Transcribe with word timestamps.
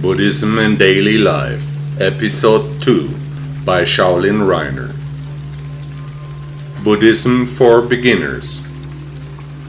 Buddhism 0.00 0.58
and 0.58 0.78
Daily 0.78 1.18
Life, 1.18 1.62
Episode 2.00 2.80
2 2.80 3.06
by 3.66 3.82
Shaolin 3.82 4.40
Reiner. 4.40 4.94
Buddhism 6.82 7.44
for 7.44 7.82
Beginners. 7.82 8.64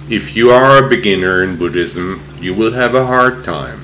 If 0.09 0.33
you 0.33 0.49
are 0.49 0.77
a 0.77 0.87
beginner 0.87 1.43
in 1.43 1.57
Buddhism, 1.57 2.23
you 2.39 2.53
will 2.53 2.71
have 2.71 2.95
a 2.95 3.05
hard 3.05 3.43
time. 3.43 3.79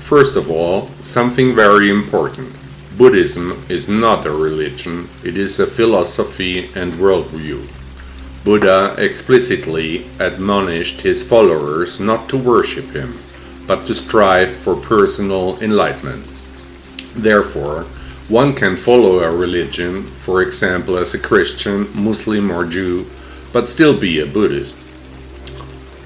First 0.00 0.34
of 0.34 0.50
all, 0.50 0.88
something 1.02 1.54
very 1.54 1.88
important. 1.88 2.56
Buddhism 2.98 3.64
is 3.68 3.88
not 3.88 4.26
a 4.26 4.32
religion, 4.32 5.08
it 5.22 5.36
is 5.36 5.60
a 5.60 5.68
philosophy 5.68 6.64
and 6.74 6.94
worldview. 6.94 7.64
Buddha 8.42 8.96
explicitly 8.98 10.04
admonished 10.18 11.02
his 11.02 11.22
followers 11.22 12.00
not 12.00 12.28
to 12.28 12.36
worship 12.36 12.86
him, 12.86 13.20
but 13.66 13.86
to 13.86 13.94
strive 13.94 14.54
for 14.54 14.76
personal 14.76 15.58
enlightenment. 15.60 16.24
Therefore, 17.14 17.84
one 18.28 18.54
can 18.54 18.76
follow 18.76 19.18
a 19.18 19.30
religion, 19.30 20.04
for 20.04 20.42
example 20.42 20.96
as 20.96 21.14
a 21.14 21.18
Christian, 21.18 21.88
Muslim, 21.94 22.50
or 22.50 22.64
Jew, 22.64 23.06
but 23.52 23.68
still 23.68 23.98
be 23.98 24.20
a 24.20 24.26
Buddhist. 24.26 24.78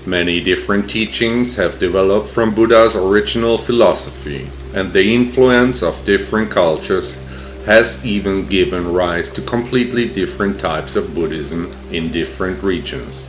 Many 0.06 0.40
different 0.40 0.88
teachings 0.88 1.56
have 1.56 1.78
developed 1.78 2.28
from 2.28 2.54
Buddha's 2.54 2.96
original 2.96 3.58
philosophy, 3.58 4.48
and 4.74 4.92
the 4.92 5.14
influence 5.14 5.82
of 5.82 6.04
different 6.04 6.50
cultures 6.50 7.14
has 7.66 8.04
even 8.06 8.46
given 8.46 8.92
rise 8.92 9.28
to 9.30 9.42
completely 9.42 10.08
different 10.08 10.60
types 10.60 10.94
of 10.94 11.14
Buddhism 11.14 11.72
in 11.90 12.12
different 12.12 12.62
regions. 12.62 13.28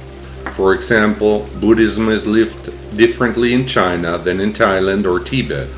For 0.52 0.74
example, 0.74 1.48
Buddhism 1.60 2.10
is 2.10 2.28
lived 2.28 2.72
differently 2.98 3.54
in 3.54 3.66
China 3.68 4.18
than 4.18 4.42
in 4.42 4.52
Thailand 4.52 5.06
or 5.06 5.20
Tibet. 5.20 5.70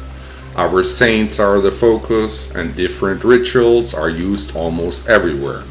Our 0.56 0.81
saints 0.84 1.39
are 1.39 1.59
the 1.59 1.72
focus, 1.72 2.53
and 2.56 2.75
different 2.75 3.23
rituals 3.23 3.94
are 3.94 4.09
used 4.09 4.56
almost 4.56 5.08
everywhere. 5.08 5.64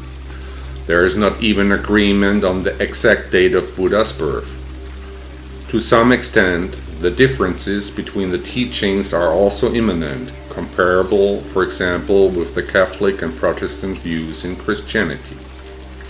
There 0.87 1.05
is 1.05 1.17
not 1.17 1.43
even 1.43 1.71
agreement 1.71 2.43
on 2.43 2.63
the 2.63 2.81
exact 2.81 3.31
date 3.31 3.53
of 3.53 3.75
Buddha's 3.75 4.13
birth. 4.13 4.55
To 5.69 5.79
some 5.79 6.11
extent, 6.11 6.79
the 6.99 7.11
differences 7.11 7.91
between 7.91 8.31
the 8.31 8.39
teachings 8.39 9.13
are 9.13 9.31
also 9.31 9.71
imminent, 9.73 10.31
comparable, 10.49 11.41
for 11.41 11.63
example, 11.63 12.29
with 12.29 12.55
the 12.55 12.63
Catholic 12.63 13.21
and 13.21 13.35
Protestant 13.35 13.99
views 13.99 14.43
in 14.43 14.55
Christianity. 14.55 15.35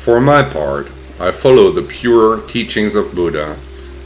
For 0.05 0.21
my 0.21 0.43
part, 0.43 0.89
I 1.19 1.31
follow 1.31 1.71
the 1.71 1.81
pure 1.81 2.39
teachings 2.47 2.95
of 2.95 3.13
Buddha, 3.13 3.57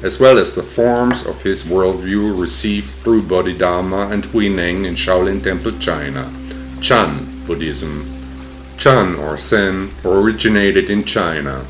as 0.03 0.19
well 0.19 0.37
as 0.37 0.53
the 0.53 0.61
forms 0.61 1.25
of 1.25 1.41
his 1.41 1.63
worldview 1.63 2.39
received 2.39 2.91
through 3.03 3.23
Bodhidharma 3.23 4.09
and 4.11 4.23
Huineng 4.25 4.85
in 4.85 4.93
Shaolin 4.93 5.41
Temple, 5.41 5.79
China, 5.79 6.31
Chan 6.81 7.45
Buddhism. 7.47 8.09
Chan 8.77 9.15
or 9.15 9.37
Zen 9.37 9.89
originated 10.05 10.89
in 10.89 11.03
China 11.03 11.65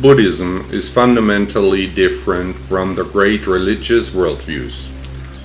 Buddhism 0.00 0.68
is 0.72 0.90
fundamentally 0.90 1.86
different 1.86 2.58
from 2.58 2.96
the 2.96 3.04
great 3.04 3.46
religious 3.46 4.10
worldviews. 4.10 4.90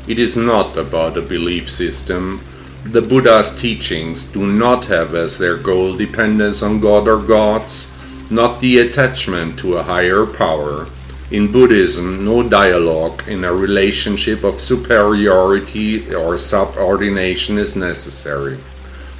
It 0.09 0.17
is 0.17 0.35
not 0.35 0.75
about 0.75 1.17
a 1.17 1.21
belief 1.21 1.69
system. 1.69 2.41
The 2.83 3.03
Buddha's 3.03 3.55
teachings 3.61 4.25
do 4.25 4.47
not 4.47 4.85
have 4.85 5.13
as 5.13 5.37
their 5.37 5.55
goal 5.55 5.95
dependence 5.95 6.63
on 6.63 6.79
God 6.79 7.07
or 7.07 7.21
gods, 7.21 7.91
not 8.31 8.59
the 8.59 8.79
attachment 8.79 9.59
to 9.59 9.77
a 9.77 9.83
higher 9.83 10.25
power. 10.25 10.87
In 11.31 11.51
Buddhism, 11.51 12.25
no 12.25 12.41
dialogue 12.41 13.27
in 13.27 13.43
a 13.43 13.53
relationship 13.53 14.43
of 14.43 14.59
superiority 14.59 16.13
or 16.15 16.37
subordination 16.39 17.59
is 17.59 17.75
necessary. 17.75 18.57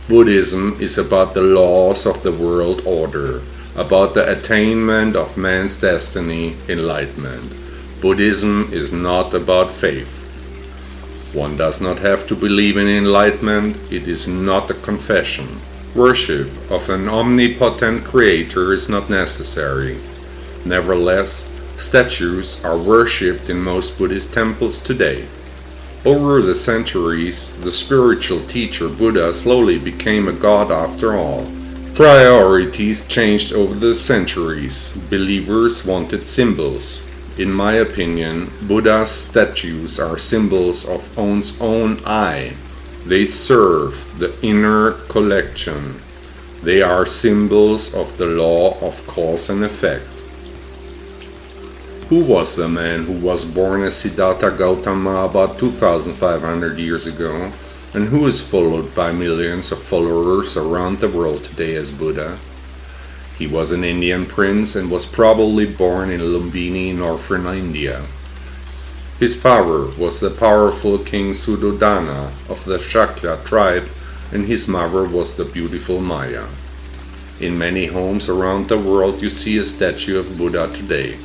Buddhism 0.08 0.75
is 0.80 0.98
about 0.98 1.36
the 1.36 1.42
laws 1.42 2.08
of 2.08 2.24
the 2.24 2.31
world 2.31 2.81
order 2.84 3.42
about 3.75 4.14
the 4.14 4.30
attainment 4.30 5.16
of 5.16 5.38
man's 5.38 5.78
destiny, 5.78 6.56
enlightenment. 6.68 7.53
Buddhism 8.02 8.69
is 8.74 8.92
not 8.92 9.34
about 9.34 9.69
faith. 9.72 10.16
One 11.34 11.58
does 11.58 11.80
not 11.80 12.00
have 12.00 12.25
to 12.28 12.36
believe 12.36 12.75
in 12.75 12.88
enlightenment, 12.88 13.78
it 13.92 14.08
is 14.08 14.28
not 14.28 14.72
a 14.72 14.74
confession. 14.74 15.62
Worship 15.96 16.50
of 16.72 16.90
an 16.90 17.08
omnipotent 17.08 18.03
creator 18.03 18.74
is 18.74 18.90
not 18.90 19.09
necessary. 19.09 20.00
Nevertheless, 20.66 21.50
statues 21.81 22.63
are 22.63 22.78
worshipped 22.78 23.50
in 23.50 23.59
most 23.62 23.97
Buddhist 23.97 24.34
temples 24.34 24.79
today. 24.79 25.28
Over 26.06 26.41
the 26.41 26.56
centuries, 26.56 27.59
the 27.62 27.72
spiritual 27.72 28.41
teacher 28.47 28.88
Buddha 28.88 29.34
slowly 29.34 29.78
became 29.78 30.28
a 30.28 30.34
god 30.34 30.72
after 30.72 31.13
all. 31.13 31.45
Priorities 31.94 33.06
changed 33.07 33.51
over 33.51 33.75
the 33.75 33.94
centuries. 33.94 34.94
Believers 35.09 35.85
wanted 35.85 36.28
symbols. 36.28 37.06
In 37.38 37.51
my 37.51 37.73
opinion, 37.73 38.50
Buddha's 38.68 39.12
statues 39.12 40.00
are 40.00 40.18
symbols 40.18 40.85
of 40.85 41.18
one's 41.18 41.59
own 41.62 42.00
I. 42.06 42.53
They 43.06 43.25
serve 43.25 44.19
the 44.19 44.34
inner 44.41 44.91
collection. 45.07 46.00
They 46.63 46.81
are 46.81 47.06
symbols 47.06 47.94
of 47.94 48.18
the 48.18 48.25
law 48.25 48.78
of 48.79 49.06
cause 49.07 49.50
and 49.50 49.63
effect. 49.63 50.09
Who 52.09 52.24
was 52.24 52.56
the 52.56 52.68
man 52.68 53.06
who 53.06 53.14
was 53.14 53.46
born 53.46 53.84
as 53.84 53.96
Siddhartha 53.96 54.52
Gautama 54.52 55.25
about 55.25 55.58
2500 55.59 56.78
years 56.78 57.08
ago? 57.08 57.52
and 57.94 58.09
who 58.09 58.28
is 58.28 58.47
followed 58.47 58.94
by 58.94 59.12
millions 59.12 59.72
of 59.72 59.81
followers 59.81 60.56
around 60.56 61.00
the 61.00 61.09
world 61.09 61.44
today 61.44 61.75
as 61.75 61.92
Buddha. 61.92 62.38
He 63.38 63.48
was 63.48 63.72
an 63.72 63.84
Indian 63.84 64.25
prince 64.25 64.75
and 64.75 64.92
was 64.92 65.06
probably 65.06 65.66
born 65.66 66.12
in 66.12 66.22
Lumbini, 66.22 66.96
northern 66.96 67.48
India. 67.48 68.06
His 69.19 69.36
father 69.36 69.88
was 69.98 70.19
the 70.19 70.30
powerful 70.30 71.00
king 71.00 71.31
Suddhodana 71.31 72.31
of 72.48 72.64
the 72.66 72.78
Shakya 72.78 73.44
tribe, 73.44 73.90
and 74.31 74.46
his 74.46 74.68
mother 74.68 75.03
was 75.03 75.36
the 75.36 75.46
beautiful 75.46 76.00
Maya. 76.00 76.46
In 77.40 77.58
many 77.58 77.88
homes 77.88 78.30
around 78.30 78.68
the 78.68 78.78
world, 78.78 79.22
you 79.22 79.30
see 79.30 79.58
a 79.58 79.64
statue 79.64 80.19
of 80.19 80.38
Buddha 80.38 80.69
today. 80.74 81.18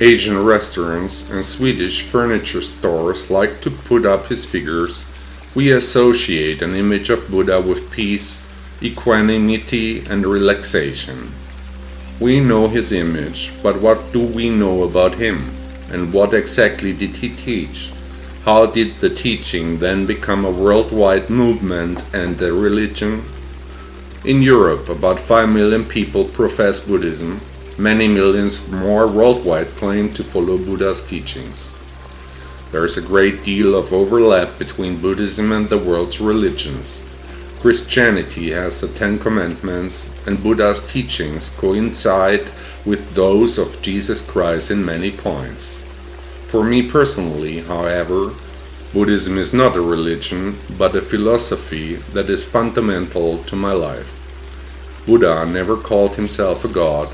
Asian 0.00 0.42
restaurants 0.44 1.28
and 1.30 1.44
Swedish 1.44 2.02
furniture 2.02 2.62
stores 2.62 3.30
like 3.30 3.60
to 3.60 3.70
put 3.70 4.06
up 4.06 4.26
his 4.26 4.44
figures 4.44 5.04
we 5.52 5.72
associate 5.72 6.62
an 6.62 6.76
image 6.76 7.10
of 7.10 7.28
Buddha 7.28 7.60
with 7.60 7.90
peace, 7.90 8.40
equanimity, 8.80 9.98
and 10.06 10.24
relaxation. 10.24 11.32
We 12.20 12.38
know 12.38 12.68
his 12.68 12.92
image, 12.92 13.52
but 13.60 13.80
what 13.80 14.12
do 14.12 14.24
we 14.24 14.48
know 14.48 14.84
about 14.84 15.16
him? 15.16 15.50
And 15.90 16.12
what 16.12 16.34
exactly 16.34 16.92
did 16.92 17.16
he 17.16 17.30
teach? 17.34 17.90
How 18.44 18.66
did 18.66 19.00
the 19.00 19.10
teaching 19.10 19.80
then 19.80 20.06
become 20.06 20.44
a 20.44 20.52
worldwide 20.52 21.28
movement 21.30 22.04
and 22.14 22.40
a 22.40 22.52
religion? 22.52 23.24
In 24.24 24.42
Europe, 24.42 24.88
about 24.88 25.18
5 25.18 25.48
million 25.48 25.84
people 25.84 26.26
profess 26.26 26.78
Buddhism. 26.78 27.40
Many 27.80 28.08
millions 28.08 28.70
more 28.70 29.08
worldwide 29.08 29.68
claim 29.68 30.12
to 30.12 30.22
follow 30.22 30.58
Buddha's 30.58 31.00
teachings. 31.00 31.72
There 32.72 32.84
is 32.84 32.98
a 32.98 33.08
great 33.12 33.42
deal 33.42 33.74
of 33.74 33.94
overlap 33.94 34.58
between 34.58 35.00
Buddhism 35.00 35.50
and 35.50 35.66
the 35.66 35.78
world's 35.78 36.20
religions. 36.20 37.08
Christianity 37.62 38.50
has 38.50 38.82
the 38.82 38.88
Ten 38.88 39.18
Commandments, 39.18 40.10
and 40.26 40.42
Buddha's 40.42 40.92
teachings 40.92 41.48
coincide 41.48 42.50
with 42.84 43.14
those 43.14 43.56
of 43.56 43.80
Jesus 43.80 44.20
Christ 44.20 44.70
in 44.70 44.84
many 44.84 45.10
points. 45.10 45.76
For 46.48 46.62
me 46.62 46.82
personally, 46.82 47.60
however, 47.60 48.34
Buddhism 48.92 49.38
is 49.38 49.54
not 49.54 49.74
a 49.74 49.80
religion, 49.80 50.58
but 50.76 50.94
a 50.94 51.00
philosophy 51.00 51.94
that 52.12 52.28
is 52.28 52.44
fundamental 52.44 53.38
to 53.44 53.56
my 53.56 53.72
life. 53.72 54.18
Buddha 55.06 55.46
never 55.46 55.78
called 55.78 56.16
himself 56.16 56.62
a 56.66 56.68
god. 56.68 57.08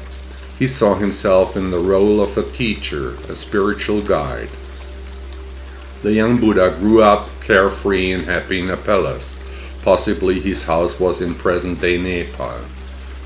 He 0.58 0.66
saw 0.66 0.94
himself 0.94 1.56
in 1.56 1.70
the 1.70 1.78
role 1.78 2.20
of 2.20 2.38
a 2.38 2.42
teacher, 2.42 3.16
a 3.28 3.34
spiritual 3.34 4.00
guide. 4.00 4.48
The 6.02 6.12
young 6.12 6.40
Buddha 6.40 6.74
grew 6.78 7.02
up 7.02 7.28
carefree 7.42 8.12
and 8.12 8.24
happy 8.24 8.60
in 8.60 8.70
a 8.70 8.76
palace. 8.76 9.38
Possibly 9.82 10.40
his 10.40 10.64
house 10.64 10.98
was 10.98 11.20
in 11.20 11.34
present 11.34 11.80
day 11.80 11.98
Nepal. 11.98 12.60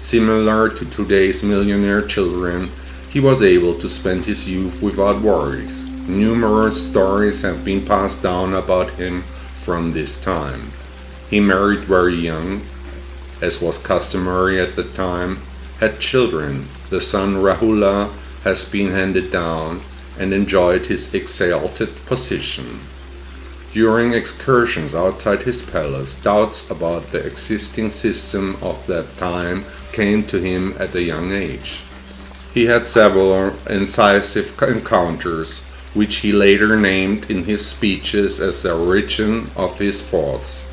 Similar 0.00 0.70
to 0.70 0.84
today's 0.86 1.42
millionaire 1.42 2.02
children, 2.02 2.70
he 3.08 3.20
was 3.20 3.42
able 3.42 3.74
to 3.74 3.88
spend 3.88 4.24
his 4.24 4.48
youth 4.48 4.82
without 4.82 5.20
worries. 5.20 5.84
Numerous 6.08 6.88
stories 6.88 7.42
have 7.42 7.64
been 7.64 7.84
passed 7.84 8.22
down 8.22 8.54
about 8.54 8.90
him 8.90 9.22
from 9.22 9.92
this 9.92 10.18
time. 10.18 10.72
He 11.28 11.38
married 11.38 11.80
very 11.80 12.14
young, 12.14 12.62
as 13.40 13.62
was 13.62 13.78
customary 13.78 14.60
at 14.60 14.74
the 14.74 14.84
time, 14.84 15.38
had 15.80 15.98
children. 15.98 16.66
The 16.90 17.00
son 17.00 17.34
Rahula 17.34 18.12
has 18.44 18.64
been 18.64 18.92
handed 18.92 19.32
down, 19.32 19.80
and 20.18 20.32
enjoyed 20.32 20.86
his 20.86 21.12
exalted 21.14 21.88
position. 22.06 22.80
During 23.72 24.12
excursions 24.12 24.94
outside 24.94 25.42
his 25.42 25.62
palace, 25.62 26.14
doubts 26.14 26.70
about 26.70 27.10
the 27.10 27.24
existing 27.24 27.88
system 27.88 28.56
of 28.60 28.86
that 28.86 29.16
time 29.16 29.64
came 29.92 30.24
to 30.24 30.38
him 30.38 30.74
at 30.78 30.94
a 30.94 31.02
young 31.02 31.32
age. 31.32 31.82
He 32.52 32.66
had 32.66 32.86
several 32.86 33.54
incisive 33.68 34.60
encounters, 34.60 35.62
which 35.94 36.16
he 36.16 36.32
later 36.32 36.76
named 36.76 37.30
in 37.30 37.44
his 37.44 37.64
speeches 37.64 38.40
as 38.40 38.62
the 38.62 38.74
origin 38.76 39.50
of 39.56 39.78
his 39.78 40.02
thoughts. 40.02 40.66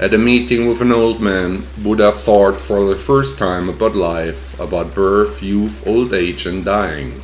At 0.00 0.12
a 0.12 0.18
meeting 0.18 0.66
with 0.66 0.80
an 0.80 0.90
old 0.90 1.20
man, 1.20 1.62
Buddha 1.78 2.10
thought 2.10 2.60
for 2.60 2.84
the 2.84 2.96
first 2.96 3.38
time 3.38 3.68
about 3.68 3.94
life, 3.94 4.58
about 4.58 4.92
birth, 4.92 5.40
youth, 5.40 5.86
old 5.86 6.12
age, 6.12 6.46
and 6.46 6.64
dying. 6.64 7.22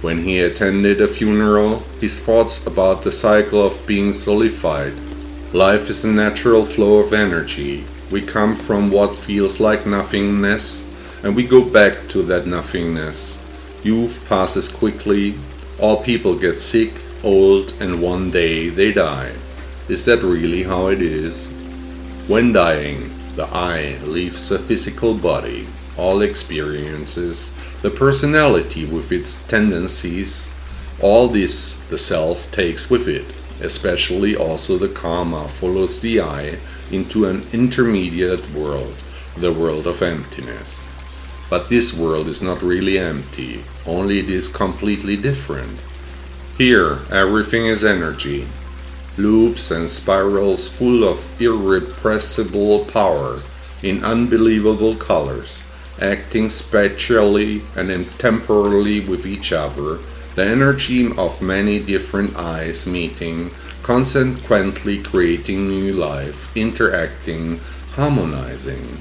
When 0.00 0.22
he 0.22 0.40
attended 0.40 1.02
a 1.02 1.06
funeral, 1.06 1.80
his 2.00 2.18
thoughts 2.18 2.66
about 2.66 3.02
the 3.02 3.12
cycle 3.12 3.62
of 3.62 3.86
being 3.86 4.12
solidified. 4.12 4.94
Life 5.52 5.90
is 5.90 6.02
a 6.02 6.08
natural 6.08 6.64
flow 6.64 7.00
of 7.00 7.12
energy. 7.12 7.84
We 8.10 8.22
come 8.22 8.56
from 8.56 8.90
what 8.90 9.14
feels 9.14 9.60
like 9.60 9.84
nothingness, 9.84 10.88
and 11.22 11.36
we 11.36 11.46
go 11.46 11.62
back 11.62 12.08
to 12.08 12.22
that 12.22 12.46
nothingness. 12.46 13.38
Youth 13.82 14.26
passes 14.30 14.70
quickly, 14.70 15.34
all 15.78 16.02
people 16.02 16.38
get 16.38 16.58
sick, 16.58 16.94
old, 17.22 17.74
and 17.80 18.00
one 18.00 18.30
day 18.30 18.70
they 18.70 18.94
die. 18.94 19.34
Is 19.90 20.06
that 20.06 20.22
really 20.22 20.62
how 20.62 20.86
it 20.86 21.02
is? 21.02 21.52
When 22.32 22.54
dying, 22.54 23.10
the 23.36 23.44
I 23.44 23.98
leaves 24.04 24.48
the 24.48 24.58
physical 24.58 25.12
body 25.12 25.66
all 25.98 26.22
experiences, 26.22 27.52
the 27.82 27.90
personality 27.90 28.86
with 28.86 29.12
its 29.12 29.46
tendencies, 29.48 30.54
all 31.02 31.28
this 31.28 31.74
the 31.90 31.98
self 31.98 32.50
takes 32.50 32.88
with 32.88 33.06
it, 33.06 33.26
especially 33.60 34.34
also 34.34 34.78
the 34.78 34.88
karma 34.88 35.46
follows 35.46 36.00
the 36.00 36.22
I 36.22 36.56
into 36.90 37.26
an 37.26 37.44
intermediate 37.52 38.50
world, 38.52 39.02
the 39.36 39.52
world 39.52 39.86
of 39.86 40.00
emptiness. 40.00 40.88
But 41.50 41.68
this 41.68 41.92
world 41.92 42.28
is 42.28 42.40
not 42.40 42.62
really 42.62 42.98
empty, 42.98 43.62
only 43.84 44.20
it 44.20 44.30
is 44.30 44.48
completely 44.48 45.18
different. 45.18 45.78
Here, 46.56 47.00
everything 47.10 47.66
is 47.66 47.84
energy, 47.84 48.46
loops 49.16 49.70
and 49.70 49.88
spirals 49.88 50.68
full 50.68 51.04
of 51.04 51.40
irrepressible 51.40 52.84
power 52.86 53.40
in 53.82 54.04
unbelievable 54.04 54.94
colors 54.96 55.64
acting 56.02 56.48
spatially 56.48 57.62
and 57.76 58.06
temporally 58.18 59.00
with 59.00 59.24
each 59.24 59.52
other, 59.52 59.98
the 60.34 60.44
energy 60.44 61.10
of 61.16 61.40
many 61.42 61.78
different 61.78 62.34
eyes 62.36 62.86
meeting, 62.86 63.50
consequently 63.82 65.02
creating 65.02 65.68
new 65.68 65.92
life, 65.92 66.54
interacting, 66.56 67.58
harmonizing. 67.92 68.98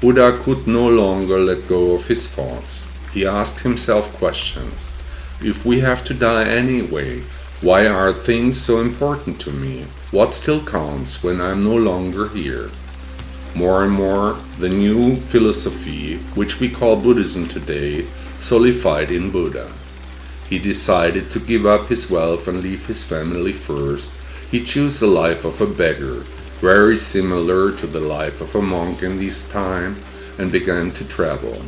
Buddha 0.00 0.38
could 0.42 0.66
no 0.66 0.88
longer 0.88 1.38
let 1.38 1.68
go 1.68 1.92
of 1.94 2.06
his 2.06 2.26
thoughts. 2.28 2.84
He 3.12 3.26
asked 3.26 3.60
himself 3.60 4.12
questions. 4.16 4.94
If 5.40 5.64
we 5.64 5.80
have 5.80 6.04
to 6.04 6.14
die 6.14 6.48
anyway, 6.48 7.22
why 7.62 7.86
are 7.86 8.10
things 8.10 8.58
so 8.58 8.80
important 8.80 9.38
to 9.42 9.50
me? 9.50 9.84
What 10.12 10.32
still 10.32 10.64
counts 10.64 11.22
when 11.22 11.42
I'm 11.42 11.62
no 11.62 11.76
longer 11.76 12.28
here? 12.28 12.70
More 13.54 13.84
and 13.84 13.92
more, 13.92 14.38
the 14.58 14.70
new 14.70 15.16
philosophy, 15.16 16.16
which 16.34 16.58
we 16.58 16.70
call 16.70 16.96
Buddhism 16.96 17.46
today, 17.46 18.06
solidified 18.38 19.10
in 19.10 19.30
Buddha. 19.30 19.70
He 20.48 20.58
decided 20.58 21.30
to 21.32 21.38
give 21.38 21.66
up 21.66 21.88
his 21.88 22.10
wealth 22.10 22.48
and 22.48 22.62
leave 22.62 22.86
his 22.86 23.04
family 23.04 23.52
first. 23.52 24.18
He 24.50 24.64
chose 24.64 24.98
the 24.98 25.06
life 25.06 25.44
of 25.44 25.60
a 25.60 25.66
beggar, 25.66 26.24
very 26.60 26.96
similar 26.96 27.72
to 27.76 27.86
the 27.86 28.00
life 28.00 28.40
of 28.40 28.54
a 28.54 28.62
monk 28.62 29.02
in 29.02 29.18
this 29.18 29.46
time, 29.46 29.96
and 30.38 30.50
began 30.50 30.92
to 30.92 31.04
travel. 31.06 31.60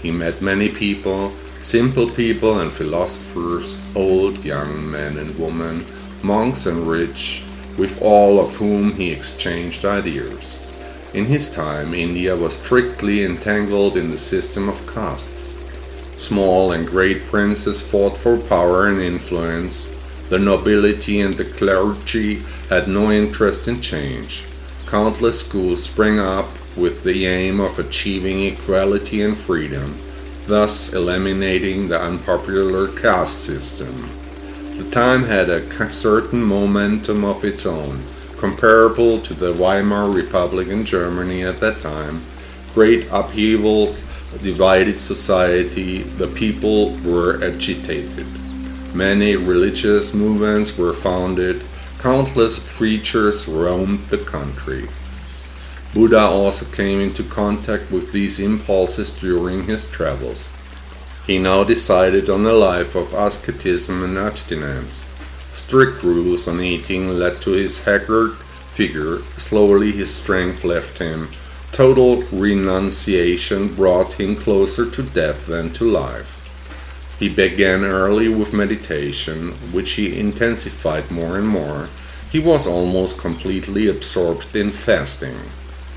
He 0.00 0.12
met 0.12 0.40
many 0.40 0.68
people, 0.68 1.32
simple 1.60 2.08
people 2.08 2.60
and 2.60 2.72
philosophers, 2.72 3.78
old, 3.94 4.42
young, 4.44 4.90
men 4.90 5.18
and 5.18 5.38
women, 5.38 5.84
monks 6.22 6.66
and 6.66 6.88
rich, 6.88 7.42
with 7.76 8.00
all 8.02 8.40
of 8.40 8.56
whom 8.56 8.92
he 8.92 9.12
exchanged 9.12 9.84
ideas. 9.84 10.58
In 11.12 11.26
his 11.26 11.50
time, 11.50 11.92
India 11.92 12.36
was 12.36 12.58
strictly 12.58 13.24
entangled 13.24 13.96
in 13.96 14.10
the 14.10 14.18
system 14.18 14.68
of 14.68 14.86
castes. 14.86 15.54
Small 16.18 16.72
and 16.72 16.86
great 16.86 17.26
princes 17.26 17.82
fought 17.82 18.16
for 18.16 18.38
power 18.38 18.86
and 18.86 19.00
influence. 19.00 19.94
The 20.28 20.38
nobility 20.38 21.20
and 21.20 21.36
the 21.36 21.44
clergy 21.44 22.42
had 22.68 22.88
no 22.88 23.10
interest 23.10 23.66
in 23.68 23.80
change. 23.80 24.44
Countless 24.86 25.40
schools 25.40 25.82
sprang 25.82 26.18
up 26.18 26.48
with 26.76 27.02
the 27.02 27.26
aim 27.26 27.58
of 27.60 27.78
achieving 27.78 28.46
equality 28.46 29.22
and 29.22 29.36
freedom, 29.36 29.98
thus 30.50 30.92
eliminating 30.92 31.88
the 31.88 32.00
unpopular 32.00 32.88
caste 32.88 33.44
system. 33.44 34.10
The 34.76 34.90
time 34.90 35.22
had 35.22 35.48
a 35.48 35.92
certain 35.92 36.42
momentum 36.42 37.24
of 37.24 37.44
its 37.44 37.64
own 37.64 38.02
comparable 38.36 39.20
to 39.20 39.32
the 39.32 39.52
Weimar 39.52 40.10
Republic 40.10 40.66
in 40.66 40.84
Germany 40.84 41.44
at 41.44 41.60
that 41.60 41.78
time. 41.80 42.22
Great 42.74 43.06
upheavals 43.12 44.02
divided 44.42 44.98
society, 44.98 46.02
the 46.02 46.26
people 46.26 46.96
were 47.04 47.38
agitated. 47.44 48.26
Many 48.92 49.36
religious 49.36 50.12
movements 50.14 50.76
were 50.76 50.92
founded, 50.92 51.62
countless 52.00 52.58
preachers 52.76 53.46
roamed 53.46 54.00
the 54.08 54.18
country. 54.18 54.88
Buddha 55.92 56.20
also 56.20 56.66
came 56.66 57.00
into 57.00 57.24
contact 57.24 57.90
with 57.90 58.12
these 58.12 58.38
impulses 58.38 59.10
during 59.10 59.64
his 59.64 59.90
travels. 59.90 60.48
He 61.26 61.38
now 61.38 61.64
decided 61.64 62.30
on 62.30 62.46
a 62.46 62.52
life 62.52 62.94
of 62.94 63.12
asceticism 63.12 64.04
and 64.04 64.16
abstinence. 64.16 65.04
Strict 65.52 66.02
rules 66.04 66.46
on 66.46 66.60
eating 66.60 67.08
led 67.08 67.42
to 67.42 67.50
his 67.50 67.84
haggard 67.84 68.34
figure. 68.34 69.18
Slowly 69.36 69.90
his 69.90 70.14
strength 70.14 70.64
left 70.64 70.98
him. 70.98 71.28
Total 71.72 72.22
renunciation 72.32 73.74
brought 73.74 74.14
him 74.14 74.36
closer 74.36 74.88
to 74.88 75.02
death 75.02 75.46
than 75.46 75.72
to 75.72 75.84
life. 75.84 76.36
He 77.18 77.28
began 77.28 77.84
early 77.84 78.28
with 78.28 78.52
meditation, 78.52 79.52
which 79.72 79.92
he 79.92 80.18
intensified 80.18 81.10
more 81.10 81.36
and 81.36 81.48
more. 81.48 81.88
He 82.30 82.38
was 82.38 82.66
almost 82.66 83.18
completely 83.18 83.88
absorbed 83.88 84.54
in 84.54 84.70
fasting. 84.70 85.36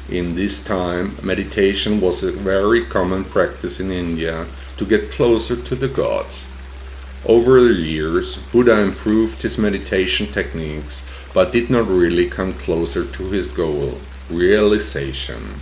In 0.10 0.36
this 0.36 0.62
time, 0.62 1.16
meditation 1.24 2.02
was 2.02 2.24
a 2.24 2.32
very 2.34 2.84
common 2.84 3.24
practice 3.24 3.80
in 3.80 3.90
India 3.90 4.48
to 4.76 4.86
get 4.86 5.12
closer 5.12 5.56
to 5.56 5.76
the 5.76 5.88
gods. 5.88 6.50
Over 7.26 7.62
the 7.62 7.74
years, 7.74 8.36
Buddha 8.52 8.82
improved 8.82 9.42
his 9.42 9.58
meditation 9.58 10.28
techniques, 10.28 11.08
but 11.34 11.54
did 11.54 11.70
not 11.70 11.88
really 11.88 12.30
come 12.30 12.54
closer 12.54 13.06
to 13.06 13.24
his 13.30 13.48
goal, 13.48 13.98
realization. 14.30 15.62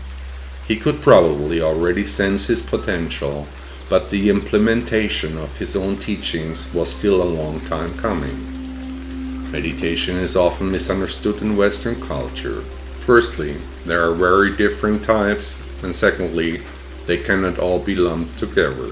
He 0.68 0.76
could 0.76 1.04
probably 1.04 1.62
already 1.62 2.04
sense 2.04 2.48
his 2.48 2.64
potential, 2.64 3.48
but 3.90 4.10
the 4.10 4.32
implementation 4.32 5.38
of 5.38 5.58
his 5.58 5.76
own 5.76 5.98
teachings 5.98 6.74
was 6.74 6.92
still 6.92 7.22
a 7.22 7.36
long 7.42 7.60
time 7.60 7.96
coming. 8.00 9.52
Meditation 9.52 10.16
is 10.16 10.36
often 10.36 10.72
misunderstood 10.72 11.44
in 11.44 11.56
Western 11.56 12.02
culture. 12.02 12.64
Firstly, 13.02 13.58
there 13.86 14.08
are 14.08 14.14
very 14.14 14.56
different 14.56 15.04
types, 15.04 15.62
and 15.84 15.94
secondly, 15.94 16.62
they 17.08 17.18
cannot 17.18 17.58
all 17.58 17.80
be 17.80 17.96
lumped 17.96 18.38
together. 18.38 18.92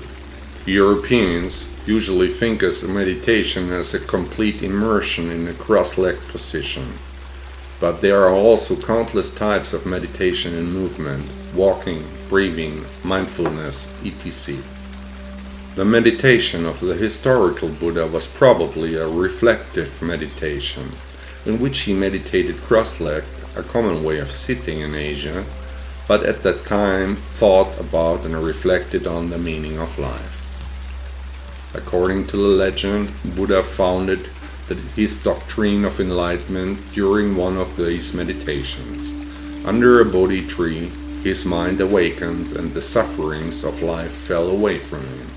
Europeans 0.65 1.73
usually 1.85 2.27
think 2.27 2.63
of 2.63 2.89
meditation 2.89 3.71
as 3.71 3.93
a 3.93 3.99
complete 3.99 4.63
immersion 4.63 5.29
in 5.31 5.47
a 5.47 5.53
cross-legged 5.53 6.27
position. 6.27 6.85
But 7.79 8.01
there 8.01 8.25
are 8.25 8.33
also 8.33 8.75
countless 8.75 9.29
types 9.29 9.73
of 9.73 9.85
meditation 9.85 10.55
and 10.55 10.73
movement, 10.73 11.31
walking, 11.55 12.03
breathing, 12.29 12.83
mindfulness, 13.03 13.93
etc. 14.03 14.61
The 15.75 15.85
meditation 15.85 16.65
of 16.65 16.79
the 16.79 16.95
historical 16.95 17.69
Buddha 17.69 18.07
was 18.07 18.27
probably 18.27 18.95
a 18.95 19.07
reflective 19.07 20.01
meditation, 20.01 20.91
in 21.45 21.59
which 21.59 21.81
he 21.81 21.93
meditated 21.93 22.57
cross-legged, 22.57 23.38
a 23.55 23.63
common 23.63 24.03
way 24.03 24.19
of 24.19 24.31
sitting 24.31 24.79
in 24.81 24.95
Asia, 24.95 25.45
but 26.07 26.23
at 26.23 26.43
that 26.43 26.65
time 26.65 27.15
thought 27.15 27.79
about 27.79 28.25
and 28.25 28.35
reflected 28.35 29.05
on 29.07 29.29
the 29.29 29.37
meaning 29.37 29.77
of 29.77 29.99
life. 29.99 30.35
According 31.73 32.27
to 32.27 32.37
the 32.37 32.55
legend, 32.65 33.11
Buddha 33.35 33.61
founded 33.61 34.29
that 34.67 34.79
his 34.95 35.21
doctrine 35.23 35.85
of 35.85 35.99
enlightenment 35.99 36.93
during 36.93 37.35
one 37.35 37.57
of 37.57 37.75
these 37.77 38.13
meditations. 38.13 39.13
Under 39.65 39.99
a 39.99 40.05
Bodhi 40.05 40.45
tree, 40.45 40.91
his 41.23 41.45
mind 41.45 41.81
awakened 41.81 42.53
and 42.53 42.71
the 42.71 42.81
sufferings 42.81 43.63
of 43.63 43.81
life 43.81 44.11
fell 44.11 44.49
away 44.49 44.79
from 44.79 45.01
him. 45.01 45.27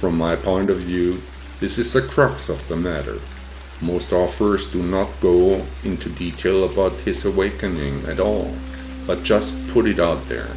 From 0.00 0.16
my 0.16 0.36
point 0.36 0.70
of 0.70 0.78
view, 0.78 1.20
this 1.60 1.78
is 1.78 1.92
the 1.92 2.02
crux 2.02 2.48
of 2.48 2.66
the 2.68 2.76
matter. 2.76 3.18
Most 3.80 4.12
authors 4.12 4.66
do 4.66 4.82
not 4.82 5.20
go 5.20 5.66
into 5.84 6.08
detail 6.08 6.64
about 6.64 6.92
his 7.00 7.24
awakening 7.26 8.06
at 8.06 8.18
all, 8.18 8.54
but 9.06 9.22
just 9.22 9.68
put 9.68 9.86
it 9.86 10.00
out 10.00 10.26
there. 10.26 10.48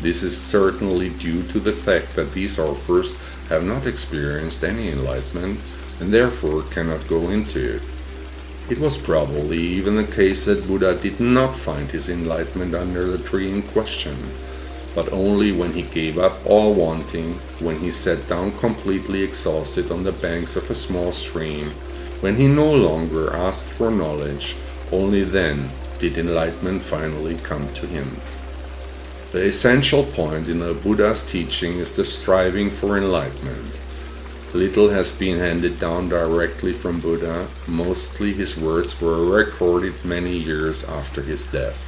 This 0.00 0.22
is 0.22 0.40
certainly 0.40 1.10
due 1.10 1.42
to 1.48 1.58
the 1.58 1.72
fact 1.72 2.14
that 2.14 2.32
these 2.32 2.56
authors 2.56 3.16
have 3.48 3.64
not 3.64 3.84
experienced 3.84 4.62
any 4.62 4.90
enlightenment 4.90 5.58
and 5.98 6.12
therefore 6.12 6.62
cannot 6.62 7.08
go 7.08 7.30
into 7.30 7.76
it. 7.76 7.82
It 8.70 8.78
was 8.78 8.96
probably 8.96 9.58
even 9.58 9.96
the 9.96 10.04
case 10.04 10.44
that 10.44 10.68
Buddha 10.68 10.94
did 10.94 11.18
not 11.18 11.56
find 11.56 11.90
his 11.90 12.08
enlightenment 12.08 12.76
under 12.76 13.10
the 13.10 13.18
tree 13.18 13.50
in 13.50 13.62
question, 13.62 14.14
but 14.94 15.12
only 15.12 15.50
when 15.50 15.72
he 15.72 15.82
gave 15.82 16.16
up 16.16 16.38
all 16.46 16.74
wanting, 16.74 17.34
when 17.58 17.78
he 17.78 17.90
sat 17.90 18.28
down 18.28 18.52
completely 18.58 19.22
exhausted 19.22 19.90
on 19.90 20.04
the 20.04 20.12
banks 20.12 20.54
of 20.54 20.70
a 20.70 20.74
small 20.76 21.10
stream, 21.10 21.72
when 22.20 22.36
he 22.36 22.48
no 22.48 22.72
longer 22.72 23.32
asked 23.34 23.66
for 23.66 23.90
knowledge, 23.90 24.56
only 24.90 25.22
then 25.22 25.68
did 25.98 26.18
enlightenment 26.18 26.82
finally 26.82 27.36
come 27.36 27.72
to 27.74 27.86
him. 27.86 28.16
The 29.32 29.44
essential 29.44 30.04
point 30.04 30.48
in 30.48 30.60
the 30.60 30.74
Buddha's 30.74 31.22
teaching 31.22 31.74
is 31.74 31.94
the 31.94 32.04
striving 32.04 32.70
for 32.70 32.96
enlightenment. 32.96 33.78
Little 34.54 34.88
has 34.88 35.12
been 35.12 35.38
handed 35.38 35.78
down 35.78 36.08
directly 36.08 36.72
from 36.72 37.00
Buddha, 37.00 37.46
mostly 37.66 38.32
his 38.32 38.56
words 38.56 38.98
were 39.00 39.24
recorded 39.24 40.02
many 40.04 40.36
years 40.36 40.88
after 40.88 41.20
his 41.20 41.44
death. 41.44 41.84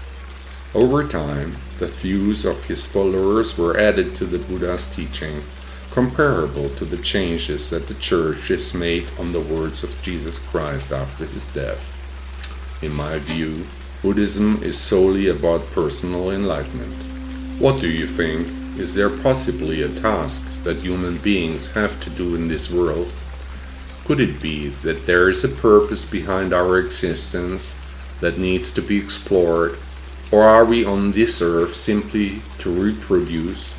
Over 0.75 1.03
time, 1.07 1.57
the 1.79 1.87
views 1.87 2.45
of 2.45 2.65
his 2.65 2.87
followers 2.87 3.57
were 3.57 3.79
added 3.79 4.15
to 4.17 4.27
the 4.27 4.39
Buddha's 4.39 4.85
teaching, 4.85 5.43
comparable 5.91 6.71
to 6.71 6.85
the 6.85 6.97
changes 6.97 7.71
that 7.71 7.89
the 7.89 7.95
Church 7.95 8.49
has 8.49 8.75
made 8.75 9.11
on 9.19 9.33
the 9.33 9.41
words 9.41 9.83
of 9.83 10.01
Jesus 10.03 10.39
Christ 10.39 10.93
after 10.93 11.27
his 11.27 11.45
death. 11.47 11.83
In 12.83 12.93
my 12.93 13.19
view, 13.19 13.67
Buddhism 14.03 14.63
is 14.63 14.79
solely 14.79 15.29
about 15.29 15.71
personal 15.73 16.31
enlightenment. 16.31 17.03
What 17.61 17.81
do 17.81 17.89
you 17.89 18.07
think? 18.07 18.47
Is 18.79 18.95
there 18.95 19.11
possibly 19.11 19.83
a 19.83 19.89
task 19.89 20.43
that 20.65 20.79
human 20.79 21.19
beings 21.19 21.73
have 21.73 22.01
to 22.01 22.11
do 22.11 22.35
in 22.35 22.49
this 22.49 22.71
world? 22.71 23.13
Could 24.05 24.21
it 24.21 24.41
be 24.41 24.69
that 24.83 25.07
there 25.07 25.29
is 25.29 25.45
a 25.45 25.49
purpose 25.49 26.05
behind 26.05 26.53
our 26.53 26.79
existence 26.79 27.77
that 28.21 28.39
needs 28.39 28.71
to 28.73 28.83
be 28.83 28.97
explored 28.97 29.79
or 30.33 30.43
are 30.43 30.65
we 30.65 30.85
on 30.85 31.11
this 31.11 31.43
earth 31.43 31.75
simply 31.75 32.41
to 32.59 32.71
reproduce? 32.71 33.75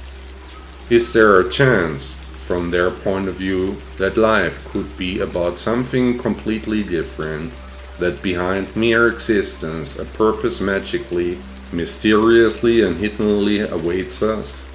Is 0.92 1.14
there 1.14 1.40
a 1.40 1.50
chance, 1.50 2.16
from 2.44 2.70
their 2.70 2.92
point 2.92 3.30
of 3.30 3.36
view, 3.36 3.78
that 3.96 4.18
life 4.18 4.68
could 4.68 4.98
be 4.98 5.22
about 5.22 5.58
something 5.58 6.18
completely 6.18 6.84
different, 6.84 7.54
that 8.00 8.22
behind 8.22 8.76
mere 8.76 9.08
existence 9.08 9.98
a 9.98 10.04
purpose 10.04 10.60
magically, 10.60 11.38
mysteriously, 11.72 12.82
and 12.82 12.98
hiddenly 12.98 13.62
awaits 13.62 14.22
us? 14.22 14.68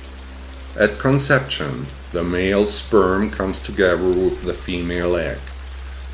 At 0.74 0.98
conception, 0.98 1.84
the 2.12 2.24
male 2.24 2.64
sperm 2.64 3.30
comes 3.30 3.60
together 3.60 4.08
with 4.08 4.44
the 4.44 4.54
female 4.54 5.16
egg. 5.16 5.40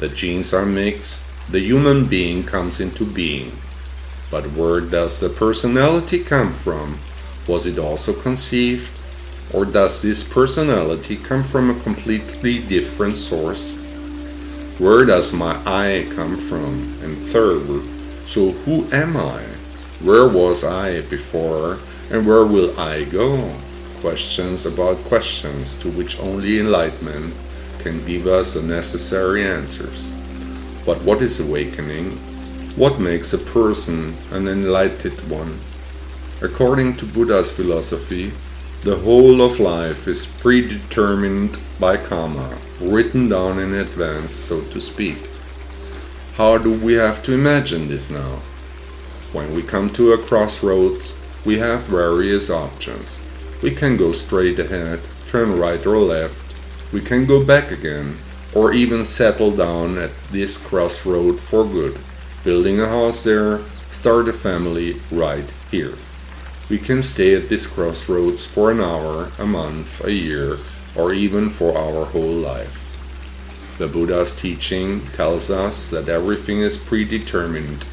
The 0.00 0.08
genes 0.08 0.52
are 0.52 0.66
mixed, 0.66 1.22
the 1.48 1.60
human 1.60 2.06
being 2.06 2.42
comes 2.42 2.80
into 2.80 3.04
being. 3.04 3.52
But 4.32 4.46
where 4.46 4.80
does 4.80 5.20
the 5.20 5.28
personality 5.28 6.24
come 6.24 6.50
from? 6.50 6.98
Was 7.46 7.66
it 7.66 7.78
also 7.78 8.12
conceived? 8.12 8.90
Or 9.52 9.64
does 9.66 10.00
this 10.00 10.24
personality 10.24 11.16
come 11.16 11.42
from 11.42 11.70
a 11.70 11.80
completely 11.82 12.60
different 12.60 13.18
source? 13.18 13.76
Where 14.78 15.04
does 15.04 15.32
my 15.32 15.60
I 15.66 16.08
come 16.14 16.36
from? 16.36 16.96
And 17.02 17.18
third, 17.28 17.66
so 18.26 18.52
who 18.64 18.90
am 18.92 19.16
I? 19.16 19.42
Where 20.00 20.26
was 20.26 20.64
I 20.64 21.02
before? 21.02 21.78
And 22.10 22.26
where 22.26 22.46
will 22.46 22.78
I 22.80 23.04
go? 23.04 23.54
Questions 24.00 24.64
about 24.66 24.96
questions 25.04 25.74
to 25.76 25.90
which 25.90 26.18
only 26.18 26.58
enlightenment 26.58 27.34
can 27.78 28.04
give 28.06 28.26
us 28.26 28.54
the 28.54 28.62
necessary 28.62 29.44
answers. 29.44 30.14
But 30.86 31.00
what 31.02 31.20
is 31.20 31.40
awakening? 31.40 32.12
What 32.74 32.98
makes 32.98 33.32
a 33.34 33.38
person 33.38 34.14
an 34.30 34.48
enlightened 34.48 35.20
one? 35.30 35.60
According 36.40 36.96
to 36.96 37.06
Buddha's 37.06 37.52
philosophy, 37.52 38.32
the 38.82 38.96
whole 38.96 39.40
of 39.40 39.60
life 39.60 40.08
is 40.08 40.26
predetermined 40.26 41.56
by 41.78 41.96
karma, 41.96 42.58
written 42.80 43.28
down 43.28 43.60
in 43.60 43.74
advance, 43.74 44.32
so 44.32 44.60
to 44.60 44.80
speak. 44.80 45.18
How 46.36 46.58
do 46.58 46.72
we 46.72 46.94
have 46.94 47.22
to 47.24 47.32
imagine 47.32 47.86
this 47.86 48.10
now? 48.10 48.40
When 49.32 49.54
we 49.54 49.62
come 49.62 49.88
to 49.90 50.12
a 50.12 50.18
crossroads, 50.18 51.20
we 51.44 51.58
have 51.58 51.82
various 51.82 52.50
options. 52.50 53.20
We 53.62 53.70
can 53.70 53.96
go 53.96 54.10
straight 54.10 54.58
ahead, 54.58 55.00
turn 55.28 55.58
right 55.58 55.86
or 55.86 55.98
left, 55.98 56.54
we 56.92 57.00
can 57.00 57.24
go 57.24 57.44
back 57.44 57.70
again, 57.70 58.16
or 58.52 58.72
even 58.72 59.04
settle 59.04 59.54
down 59.54 59.96
at 59.96 60.12
this 60.32 60.58
crossroad 60.58 61.40
for 61.40 61.64
good 61.64 61.98
building 62.44 62.80
a 62.80 62.88
house 62.88 63.22
there, 63.22 63.60
start 63.90 64.28
a 64.28 64.32
family 64.32 65.00
right 65.12 65.52
here. 65.70 65.94
We 66.72 66.78
can 66.78 67.02
stay 67.02 67.34
at 67.34 67.50
this 67.50 67.66
crossroads 67.66 68.46
for 68.46 68.70
an 68.70 68.80
hour, 68.80 69.30
a 69.38 69.44
month, 69.44 70.02
a 70.06 70.10
year, 70.10 70.56
or 70.96 71.12
even 71.12 71.50
for 71.50 71.76
our 71.76 72.06
whole 72.06 72.32
life. 72.32 73.76
The 73.76 73.88
Buddha's 73.88 74.34
teaching 74.34 75.06
tells 75.08 75.50
us 75.50 75.90
that 75.90 76.08
everything 76.08 76.62
is 76.62 76.78
predetermined, 76.78 77.84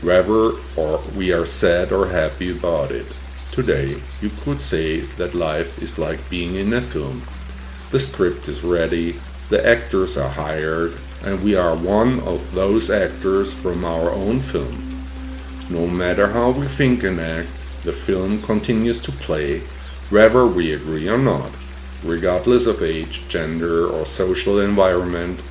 whether 0.00 0.52
or 0.78 1.02
we 1.14 1.30
are 1.30 1.44
sad 1.44 1.92
or 1.92 2.06
happy 2.06 2.50
about 2.50 2.90
it. 2.90 3.04
Today, 3.52 4.00
you 4.22 4.30
could 4.44 4.62
say 4.62 5.00
that 5.18 5.34
life 5.34 5.82
is 5.82 5.98
like 5.98 6.30
being 6.30 6.54
in 6.54 6.72
a 6.72 6.80
film. 6.80 7.20
The 7.90 8.00
script 8.00 8.48
is 8.48 8.64
ready, 8.64 9.16
the 9.50 9.60
actors 9.68 10.16
are 10.16 10.30
hired, 10.30 10.96
and 11.22 11.44
we 11.44 11.54
are 11.54 11.76
one 11.76 12.20
of 12.20 12.52
those 12.52 12.88
actors 12.88 13.52
from 13.52 13.84
our 13.84 14.10
own 14.10 14.40
film. 14.40 15.04
No 15.68 15.86
matter 15.86 16.28
how 16.28 16.52
we 16.52 16.66
think 16.66 17.04
and 17.04 17.20
act, 17.20 17.59
the 17.84 17.92
film 17.92 18.42
continues 18.42 19.00
to 19.00 19.12
play, 19.12 19.60
whether 20.10 20.46
we 20.46 20.72
agree 20.72 21.08
or 21.08 21.18
not. 21.18 21.50
Regardless 22.04 22.66
of 22.66 22.82
age, 22.82 23.28
gender, 23.28 23.86
or 23.86 24.04
social 24.06 24.60
environment, 24.60 25.42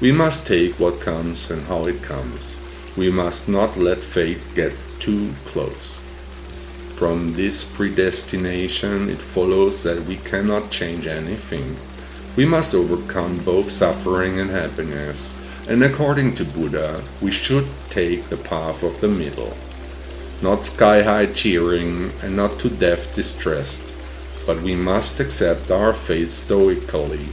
we 0.00 0.12
must 0.12 0.46
take 0.46 0.78
what 0.80 1.00
comes 1.00 1.50
and 1.50 1.62
how 1.66 1.86
it 1.86 2.02
comes. 2.02 2.60
We 2.96 3.10
must 3.10 3.48
not 3.48 3.76
let 3.76 3.98
fate 3.98 4.40
get 4.54 4.72
too 4.98 5.32
close. 5.44 6.00
From 6.94 7.34
this 7.34 7.64
predestination, 7.64 9.08
it 9.08 9.18
follows 9.18 9.82
that 9.82 10.04
we 10.04 10.16
cannot 10.16 10.70
change 10.70 11.06
anything. 11.06 11.76
We 12.36 12.46
must 12.46 12.74
overcome 12.74 13.38
both 13.44 13.70
suffering 13.70 14.38
and 14.38 14.50
happiness, 14.50 15.36
and 15.68 15.82
according 15.82 16.34
to 16.36 16.44
Buddha, 16.44 17.02
we 17.20 17.30
should 17.30 17.66
take 17.90 18.28
the 18.28 18.36
path 18.36 18.82
of 18.82 19.00
the 19.00 19.08
middle. 19.08 19.56
Not 20.42 20.64
sky 20.64 21.02
high 21.02 21.26
cheering 21.26 22.10
and 22.20 22.34
not 22.34 22.58
to 22.58 22.68
death 22.68 23.14
distressed, 23.14 23.94
but 24.44 24.60
we 24.60 24.74
must 24.74 25.20
accept 25.20 25.70
our 25.70 25.92
fate 25.92 26.32
stoically. 26.32 27.28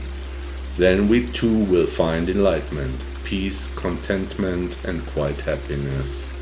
Then 0.78 1.08
we 1.08 1.26
too 1.26 1.64
will 1.64 1.86
find 1.86 2.28
enlightenment, 2.28 3.04
peace, 3.24 3.74
contentment, 3.74 4.82
and 4.84 5.04
quiet 5.08 5.40
happiness. 5.40 6.32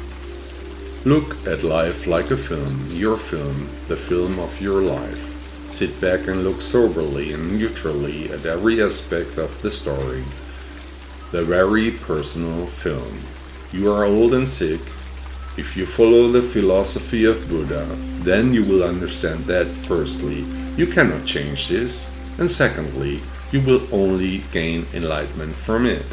Look 1.06 1.46
at 1.46 1.62
life 1.62 2.06
like 2.06 2.30
a 2.30 2.36
film, 2.36 2.90
your 2.90 3.16
film, 3.16 3.70
the 3.88 3.96
film 3.96 4.38
of 4.38 4.60
your 4.60 4.82
life. 4.82 5.34
Sit 5.70 5.98
back 6.02 6.28
and 6.28 6.44
look 6.44 6.60
soberly 6.60 7.32
and 7.32 7.58
neutrally 7.58 8.30
at 8.30 8.44
every 8.44 8.82
aspect 8.82 9.38
of 9.38 9.62
the 9.62 9.70
story. 9.70 10.24
The 11.30 11.44
very 11.44 11.92
personal 11.92 12.66
film. 12.66 13.20
You 13.72 13.90
are 13.90 14.04
old 14.04 14.34
and 14.34 14.48
sick. 14.48 14.80
If 15.58 15.76
you 15.76 15.86
follow 15.86 16.28
the 16.28 16.40
philosophy 16.40 17.24
of 17.24 17.48
Buddha, 17.48 17.84
then 18.22 18.54
you 18.54 18.64
will 18.64 18.84
understand 18.84 19.46
that, 19.46 19.66
firstly, 19.66 20.44
you 20.76 20.86
cannot 20.86 21.26
change 21.26 21.66
this, 21.66 22.14
and 22.38 22.48
secondly, 22.48 23.20
you 23.50 23.60
will 23.62 23.82
only 23.90 24.42
gain 24.52 24.86
enlightenment 24.94 25.56
from 25.56 25.84
it. 25.84 26.06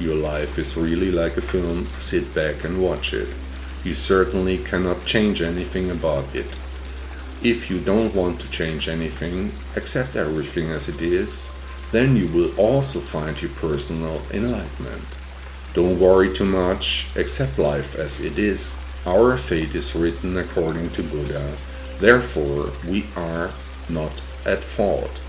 Your 0.00 0.14
life 0.14 0.58
is 0.58 0.74
really 0.74 1.12
like 1.12 1.36
a 1.36 1.42
film, 1.42 1.86
sit 1.98 2.34
back 2.34 2.64
and 2.64 2.82
watch 2.82 3.12
it. 3.12 3.28
You 3.84 3.92
certainly 3.92 4.56
cannot 4.56 5.04
change 5.04 5.42
anything 5.42 5.90
about 5.90 6.34
it. 6.34 6.56
If 7.42 7.70
you 7.70 7.78
don't 7.78 8.14
want 8.14 8.40
to 8.40 8.50
change 8.50 8.88
anything, 8.88 9.52
accept 9.76 10.16
everything 10.16 10.70
as 10.70 10.88
it 10.88 11.02
is, 11.02 11.52
then 11.90 12.16
you 12.16 12.26
will 12.28 12.58
also 12.58 13.00
find 13.00 13.42
your 13.42 13.50
personal 13.50 14.22
enlightenment. 14.32 15.04
Don't 15.74 15.98
worry 15.98 16.32
too 16.32 16.44
much, 16.44 17.08
accept 17.16 17.58
life 17.58 17.94
as 17.98 18.20
it 18.20 18.38
is. 18.38 18.78
Our 19.06 19.36
fate 19.36 19.74
is 19.74 19.96
written 19.96 20.36
according 20.36 20.90
to 20.90 21.02
Buddha, 21.02 21.56
therefore, 21.98 22.72
we 22.88 23.06
are 23.16 23.50
not 23.88 24.12
at 24.44 24.62
fault. 24.62 25.20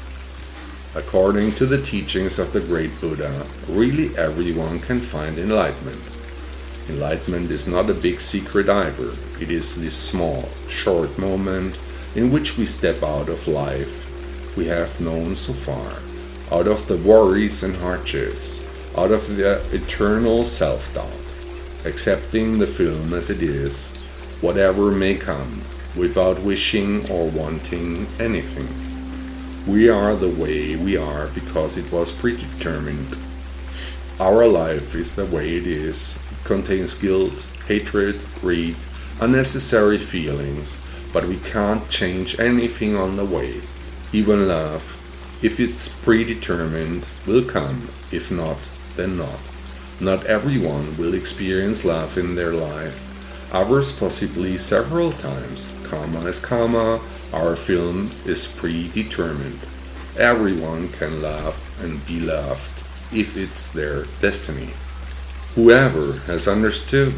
According 0.96 1.54
to 1.56 1.66
the 1.66 1.82
teachings 1.82 2.40
of 2.40 2.54
the 2.54 2.60
great 2.60 3.00
Buddha, 3.00 3.46
really 3.68 4.16
everyone 4.18 4.80
can 4.80 5.00
find 5.00 5.38
enlightenment. 5.38 6.02
Enlightenment 6.90 7.50
is 7.50 7.66
not 7.68 7.90
a 7.90 7.94
big 7.94 8.20
secret 8.20 8.70
either. 8.70 9.14
It 9.40 9.50
is 9.50 9.82
this 9.82 9.96
small, 9.96 10.50
short 10.68 11.18
moment 11.18 11.80
in 12.16 12.32
which 12.32 12.58
we 12.58 12.66
step 12.66 13.02
out 13.02 13.30
of 13.30 13.48
life 13.48 14.04
we 14.56 14.68
have 14.68 15.02
known 15.02 15.36
so 15.36 15.54
far, 15.54 15.94
out 16.52 16.68
of 16.68 16.88
the 16.88 16.98
worries 16.98 17.64
and 17.64 17.76
hardships, 17.78 18.70
out 18.98 19.12
of 19.12 19.36
the 19.36 19.62
eternal 19.74 20.46
self 20.46 20.94
doubt, 20.94 21.34
accepting 21.86 22.60
the 22.60 22.68
film 22.68 23.14
as 23.14 23.30
it 23.30 23.42
is, 23.42 23.96
whatever 24.42 24.92
may 24.92 25.16
come, 25.16 25.62
without 25.96 26.40
wishing 26.42 27.10
or 27.10 27.30
wanting 27.30 28.08
anything. 28.20 28.68
We 29.66 29.90
are 29.90 30.16
the 30.16 30.30
way 30.30 30.76
we 30.76 30.98
are 30.98 31.28
because 31.28 31.78
it 31.78 31.92
was 31.92 32.12
predetermined. 32.12 33.16
Our 34.20 34.46
life 34.46 34.94
is 34.94 35.16
the 35.16 35.26
way 35.26 35.56
it 35.56 35.66
is. 35.66 36.18
It 36.32 36.44
contains 36.44 36.94
guilt, 36.94 37.48
hatred, 37.68 38.20
greed, 38.42 38.76
unnecessary 39.22 39.98
feelings, 39.98 40.84
but 41.14 41.26
we 41.26 41.38
can't 41.38 41.90
change 41.90 42.40
anything 42.40 42.96
on 42.96 43.16
the 43.16 43.26
way. 43.26 43.62
Even 44.12 44.48
love, 44.48 45.00
if 45.42 45.60
it's 45.60 45.88
predetermined, 45.88 47.08
will 47.26 47.44
come. 47.44 47.90
If 48.12 48.32
not, 48.32 48.70
then 48.96 49.18
not. 49.18 49.40
Not 50.00 50.26
everyone 50.26 50.98
will 50.98 51.14
experience 51.14 51.86
love 51.86 52.18
in 52.18 52.36
their 52.36 52.54
life. 52.54 53.10
Others 53.54 53.92
possibly 53.92 54.58
several 54.58 55.12
times. 55.12 55.74
Karma 55.84 56.22
is 56.26 56.40
karma. 56.40 57.00
Our 57.32 57.56
film 57.56 58.12
is 58.26 58.48
predetermined. 58.48 59.68
Everyone 60.18 60.90
can 60.90 61.22
love 61.22 61.58
and 61.82 62.06
be 62.06 62.20
loved 62.20 62.72
if 63.12 63.38
it's 63.38 63.68
their 63.68 64.06
destiny. 64.20 64.70
Whoever 65.56 66.14
has 66.26 66.48
understood 66.48 67.14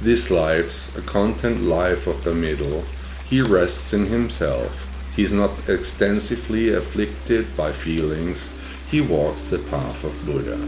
this 0.00 0.30
life's 0.30 0.96
a 0.96 1.02
content 1.02 1.62
life 1.62 2.06
of 2.06 2.22
the 2.22 2.34
middle, 2.34 2.84
he 3.28 3.42
rests 3.42 3.92
in 3.92 4.06
himself. 4.06 4.88
He 5.16 5.22
is 5.22 5.32
not 5.32 5.68
extensively 5.68 6.72
afflicted 6.72 7.56
by 7.56 7.72
feelings. 7.72 8.56
He 8.90 9.00
walks 9.00 9.50
the 9.50 9.58
path 9.58 10.04
of 10.04 10.24
Buddha. 10.24 10.58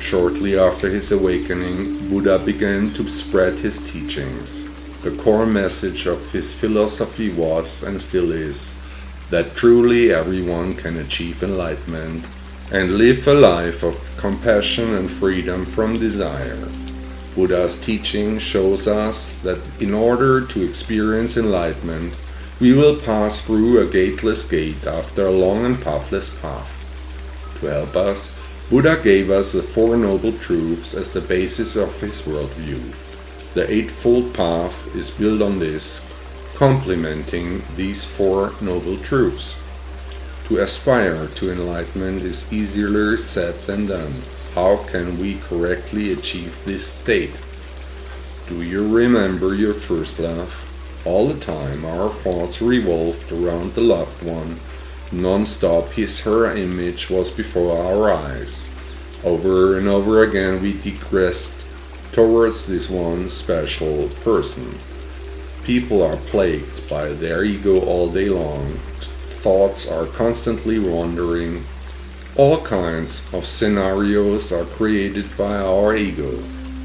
Shortly 0.00 0.58
after 0.58 0.88
his 0.88 1.12
awakening, 1.12 2.08
Buddha 2.08 2.38
began 2.38 2.92
to 2.94 3.06
spread 3.08 3.58
his 3.60 3.78
teachings. 3.78 4.68
The 5.02 5.10
core 5.22 5.46
message 5.46 6.06
of 6.06 6.32
his 6.32 6.58
philosophy 6.58 7.30
was 7.30 7.82
and 7.82 8.00
still 8.00 8.32
is 8.32 8.74
that 9.28 9.54
truly 9.54 10.12
everyone 10.12 10.74
can 10.74 10.96
achieve 10.98 11.42
enlightenment 11.42 12.28
and 12.72 12.98
live 12.98 13.28
a 13.28 13.34
life 13.34 13.82
of 13.82 14.16
compassion 14.16 14.94
and 14.94 15.10
freedom 15.10 15.64
from 15.64 15.98
desire. 15.98 16.68
Buddha's 17.34 17.76
teaching 17.76 18.38
shows 18.38 18.88
us 18.88 19.34
that 19.42 19.60
in 19.80 19.94
order 19.94 20.44
to 20.46 20.64
experience 20.64 21.36
enlightenment, 21.36 22.18
we 22.58 22.72
will 22.72 22.96
pass 22.96 23.40
through 23.40 23.80
a 23.80 23.90
gateless 23.90 24.48
gate 24.48 24.86
after 24.86 25.26
a 25.26 25.30
long 25.30 25.64
and 25.64 25.80
pathless 25.80 26.28
path. 26.40 26.76
To 27.60 27.66
help 27.66 27.94
us, 27.96 28.36
Buddha 28.70 29.00
gave 29.02 29.32
us 29.32 29.50
the 29.50 29.64
Four 29.64 29.96
Noble 29.96 30.32
Truths 30.32 30.94
as 30.94 31.12
the 31.12 31.20
basis 31.20 31.74
of 31.74 32.00
his 32.00 32.22
worldview. 32.22 32.94
The 33.54 33.68
Eightfold 33.68 34.32
Path 34.32 34.94
is 34.94 35.10
built 35.10 35.42
on 35.42 35.58
this, 35.58 36.06
complementing 36.54 37.62
these 37.74 38.04
Four 38.04 38.52
Noble 38.60 38.96
Truths. 38.98 39.56
To 40.46 40.58
aspire 40.58 41.26
to 41.26 41.50
enlightenment 41.50 42.22
is 42.22 42.52
easier 42.52 43.16
said 43.16 43.58
than 43.62 43.88
done. 43.88 44.14
How 44.54 44.76
can 44.76 45.18
we 45.18 45.40
correctly 45.40 46.12
achieve 46.12 46.64
this 46.64 46.86
state? 46.86 47.40
Do 48.46 48.62
you 48.62 48.86
remember 48.86 49.52
your 49.52 49.74
first 49.74 50.20
love? 50.20 50.54
All 51.04 51.26
the 51.26 51.40
time 51.40 51.84
our 51.84 52.08
thoughts 52.08 52.62
revolved 52.62 53.32
around 53.32 53.74
the 53.74 53.80
loved 53.80 54.22
one. 54.22 54.60
Non-stop 55.12 55.88
his 55.90 56.20
her 56.20 56.54
image 56.54 57.10
was 57.10 57.30
before 57.30 57.76
our 57.76 58.12
eyes. 58.12 58.72
Over 59.24 59.76
and 59.76 59.88
over 59.88 60.22
again 60.22 60.62
we 60.62 60.74
digressed 60.74 61.66
towards 62.12 62.68
this 62.68 62.88
one 62.88 63.28
special 63.28 64.08
person. 64.22 64.78
People 65.64 66.02
are 66.02 66.16
plagued 66.16 66.88
by 66.88 67.08
their 67.08 67.44
ego 67.44 67.80
all 67.80 68.08
day 68.08 68.28
long. 68.28 68.74
Thoughts 69.42 69.90
are 69.90 70.06
constantly 70.06 70.78
wandering. 70.78 71.64
All 72.36 72.60
kinds 72.62 73.28
of 73.34 73.46
scenarios 73.46 74.52
are 74.52 74.64
created 74.64 75.36
by 75.36 75.56
our 75.56 75.96
ego. 75.96 76.30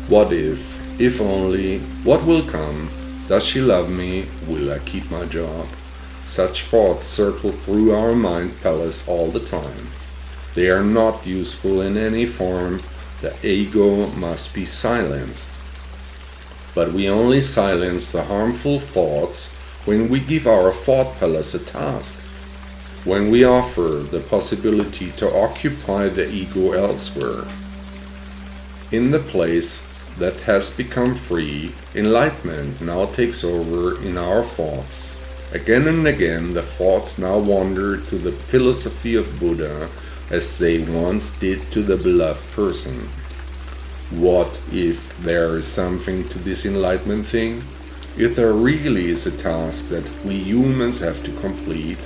What 0.10 0.34
if, 0.34 1.00
if 1.00 1.22
only, 1.22 1.80
what 2.04 2.26
will 2.26 2.44
come? 2.44 2.90
Does 3.28 3.46
she 3.46 3.62
love 3.62 3.90
me? 3.90 4.26
Will 4.48 4.72
I 4.72 4.80
keep 4.80 5.10
my 5.12 5.26
job? 5.26 5.68
Such 6.26 6.64
thoughts 6.64 7.06
circle 7.06 7.52
through 7.52 7.94
our 7.94 8.16
mind 8.16 8.60
palace 8.62 9.08
all 9.08 9.30
the 9.30 9.40
time. 9.40 9.92
They 10.56 10.70
are 10.70 10.84
not 10.84 11.28
useful 11.28 11.82
in 11.82 11.98
any 11.98 12.26
form. 12.26 12.82
The 13.22 13.36
ego 13.46 14.08
must 14.08 14.56
be 14.56 14.66
silenced. 14.66 15.62
But 16.74 16.94
we 16.94 17.08
only 17.08 17.42
silence 17.42 18.12
the 18.12 18.24
harmful 18.24 18.80
thoughts 18.80 19.54
when 19.86 20.10
we 20.10 20.20
give 20.20 20.48
our 20.48 20.72
thought 20.72 21.20
palace 21.20 21.54
a 21.54 21.64
task. 21.64 22.16
When 23.04 23.30
we 23.30 23.44
offer 23.44 24.04
the 24.10 24.20
possibility 24.20 25.12
to 25.12 25.32
occupy 25.32 26.08
the 26.08 26.28
ego 26.28 26.72
elsewhere. 26.72 27.46
In 28.92 29.12
the 29.12 29.20
place 29.20 29.88
that 30.18 30.42
has 30.42 30.72
become 30.72 31.14
free, 31.14 31.76
enlightenment 31.94 32.82
now 32.82 33.06
takes 33.06 33.44
over 33.44 34.02
in 34.02 34.18
our 34.18 34.42
thoughts. 34.42 35.20
Again 35.56 35.88
and 35.88 36.06
again, 36.06 36.54
the 36.54 36.62
thoughts 36.62 37.18
now 37.18 37.38
wander 37.40 37.96
to 37.96 38.18
the 38.18 38.34
philosophy 38.34 39.16
of 39.16 39.40
Buddha 39.40 39.88
as 40.30 40.58
they 40.58 40.80
once 40.80 41.32
did 41.40 41.72
to 41.72 41.82
the 41.82 41.96
beloved 41.96 42.52
person. 42.52 43.08
What 44.12 44.62
if 44.74 45.18
there 45.20 45.58
is 45.58 45.66
something 45.66 46.28
to 46.28 46.40
this 46.40 46.66
enlightenment 46.66 47.28
thing? 47.28 47.64
If 48.18 48.36
there 48.36 48.52
really 48.52 49.08
is 49.08 49.26
a 49.26 49.38
task 49.38 49.88
that 49.88 50.04
we 50.26 50.36
humans 50.36 51.00
have 51.00 51.24
to 51.24 51.32
complete, 51.40 52.00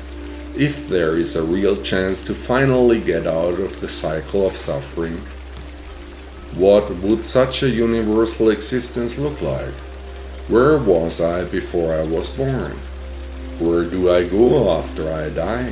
if 0.56 0.88
there 0.88 1.18
is 1.18 1.36
a 1.36 1.42
real 1.42 1.82
chance 1.82 2.24
to 2.28 2.36
finally 2.36 3.02
get 3.02 3.26
out 3.26 3.60
of 3.60 3.80
the 3.80 3.88
cycle 3.88 4.46
of 4.46 4.58
suffering, 4.58 5.18
what 6.56 6.88
would 6.98 7.26
such 7.26 7.64
a 7.64 7.70
universal 7.70 8.52
existence 8.52 9.18
look 9.18 9.42
like? 9.42 9.74
Where 10.48 10.78
was 10.78 11.20
I 11.20 11.46
before 11.46 11.96
I 11.96 12.04
was 12.04 12.30
born? 12.30 12.78
Where 13.60 13.84
do 13.84 14.10
I 14.10 14.24
go 14.24 14.72
after 14.72 15.12
I 15.12 15.28
die? 15.32 15.72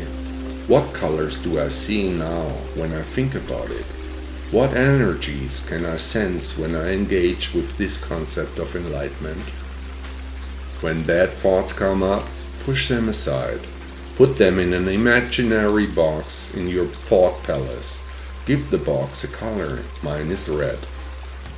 What 0.67 0.93
colors 0.93 1.39
do 1.39 1.58
I 1.58 1.69
see 1.69 2.12
now 2.12 2.43
when 2.76 2.91
I 2.91 3.02
think 3.02 3.34
about 3.34 3.71
it? 3.71 3.86
What 4.52 4.73
energies 4.73 5.65
can 5.65 5.86
I 5.86 5.95
sense 5.95 6.58
when 6.58 6.76
I 6.76 6.91
engage 6.91 7.54
with 7.54 7.78
this 7.78 7.95
concept 7.95 8.60
of 8.60 8.76
enlightenment? 8.76 9.41
When 10.82 11.04
bad 11.04 11.30
thoughts 11.30 11.71
come 11.71 12.04
up, 12.04 12.26
push 12.65 12.89
them 12.89 13.08
aside. 13.08 13.62
Put 14.17 14.36
them 14.36 14.60
in 14.60 14.73
an 14.73 14.89
imaginary 14.89 15.88
box 15.88 16.54
in 16.58 16.67
your 16.67 16.88
thought 16.88 17.41
palace. 17.43 18.06
Give 18.45 18.69
the 18.69 18.80
box 18.80 19.23
a 19.23 19.30
color. 19.30 19.80
Mine 20.04 20.30
is 20.30 20.50
red. 20.50 20.80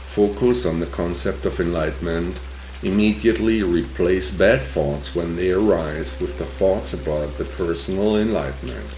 Focus 0.06 0.68
on 0.68 0.80
the 0.80 0.86
concept 0.86 1.46
of 1.46 1.60
enlightenment 1.60 2.40
Immediately 2.82 3.62
replace 3.62 4.32
bad 4.32 4.62
thoughts 4.62 5.14
when 5.14 5.36
they 5.36 5.52
arise 5.52 6.22
with 6.22 6.38
the 6.38 6.46
thoughts 6.46 6.94
about 6.94 7.38
the 7.38 7.44
personal 7.44 8.16
enlightenment. 8.16 8.90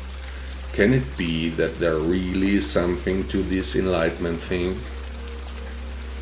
Can 0.74 0.94
it 0.94 1.18
be 1.18 1.50
that 1.50 1.80
there 1.80 1.98
really 1.98 2.58
is 2.58 2.70
something 2.70 3.28
to 3.30 3.42
this 3.42 3.76
enlightenment 3.76 4.40
thing? 4.40 4.78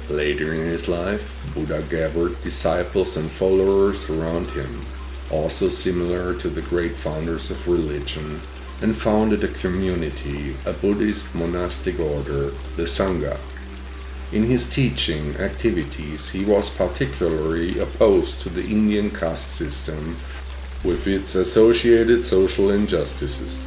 Later 0.09 0.53
in 0.53 0.61
his 0.61 0.87
life, 0.87 1.35
Buddha 1.53 1.83
gathered 1.89 2.41
disciples 2.41 3.17
and 3.17 3.29
followers 3.29 4.09
around 4.09 4.51
him, 4.51 4.85
also 5.29 5.67
similar 5.67 6.33
to 6.35 6.49
the 6.49 6.61
great 6.61 6.93
founders 6.93 7.51
of 7.51 7.67
religion, 7.67 8.39
and 8.81 8.95
founded 8.95 9.43
a 9.43 9.49
community, 9.49 10.55
a 10.65 10.71
Buddhist 10.71 11.35
monastic 11.35 11.99
order, 11.99 12.51
the 12.77 12.87
Sangha. 12.87 13.37
In 14.31 14.43
his 14.43 14.69
teaching 14.69 15.35
activities, 15.37 16.29
he 16.29 16.45
was 16.45 16.69
particularly 16.69 17.79
opposed 17.79 18.39
to 18.41 18.49
the 18.49 18.63
Indian 18.63 19.09
caste 19.09 19.53
system 19.53 20.17
with 20.83 21.07
its 21.07 21.33
associated 21.33 22.23
social 22.23 22.69
injustices. 22.69 23.65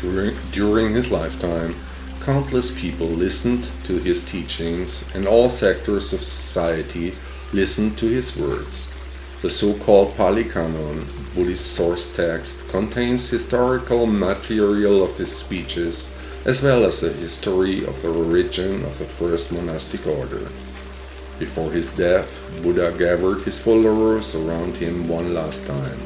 During, 0.00 0.34
during 0.50 0.94
his 0.94 1.10
lifetime, 1.10 1.74
countless 2.22 2.70
people 2.70 3.06
listened 3.06 3.64
to 3.84 3.98
his 3.98 4.24
teachings, 4.24 5.04
and 5.14 5.26
all 5.26 5.50
sectors 5.50 6.14
of 6.14 6.22
society 6.22 7.14
listened 7.52 7.98
to 7.98 8.06
his 8.06 8.34
words. 8.34 8.88
The 9.42 9.50
so-called 9.50 10.16
Pali 10.16 10.44
Canon, 10.44 11.06
Buddhist 11.34 11.74
source 11.74 12.16
text, 12.16 12.66
contains 12.70 13.28
historical 13.28 14.06
material 14.06 15.04
of 15.04 15.18
his 15.18 15.36
speeches 15.36 16.14
as 16.44 16.62
well 16.62 16.84
as 16.84 17.00
the 17.00 17.12
history 17.12 17.84
of 17.84 18.00
the 18.02 18.08
origin 18.08 18.84
of 18.84 18.98
the 18.98 19.04
first 19.04 19.52
monastic 19.52 20.06
order. 20.06 20.48
Before 21.38 21.70
his 21.70 21.96
death, 21.96 22.42
Buddha 22.62 22.92
gathered 22.98 23.42
his 23.42 23.58
followers 23.58 24.34
around 24.34 24.76
him 24.76 25.08
one 25.08 25.34
last 25.34 25.66
time. 25.66 26.00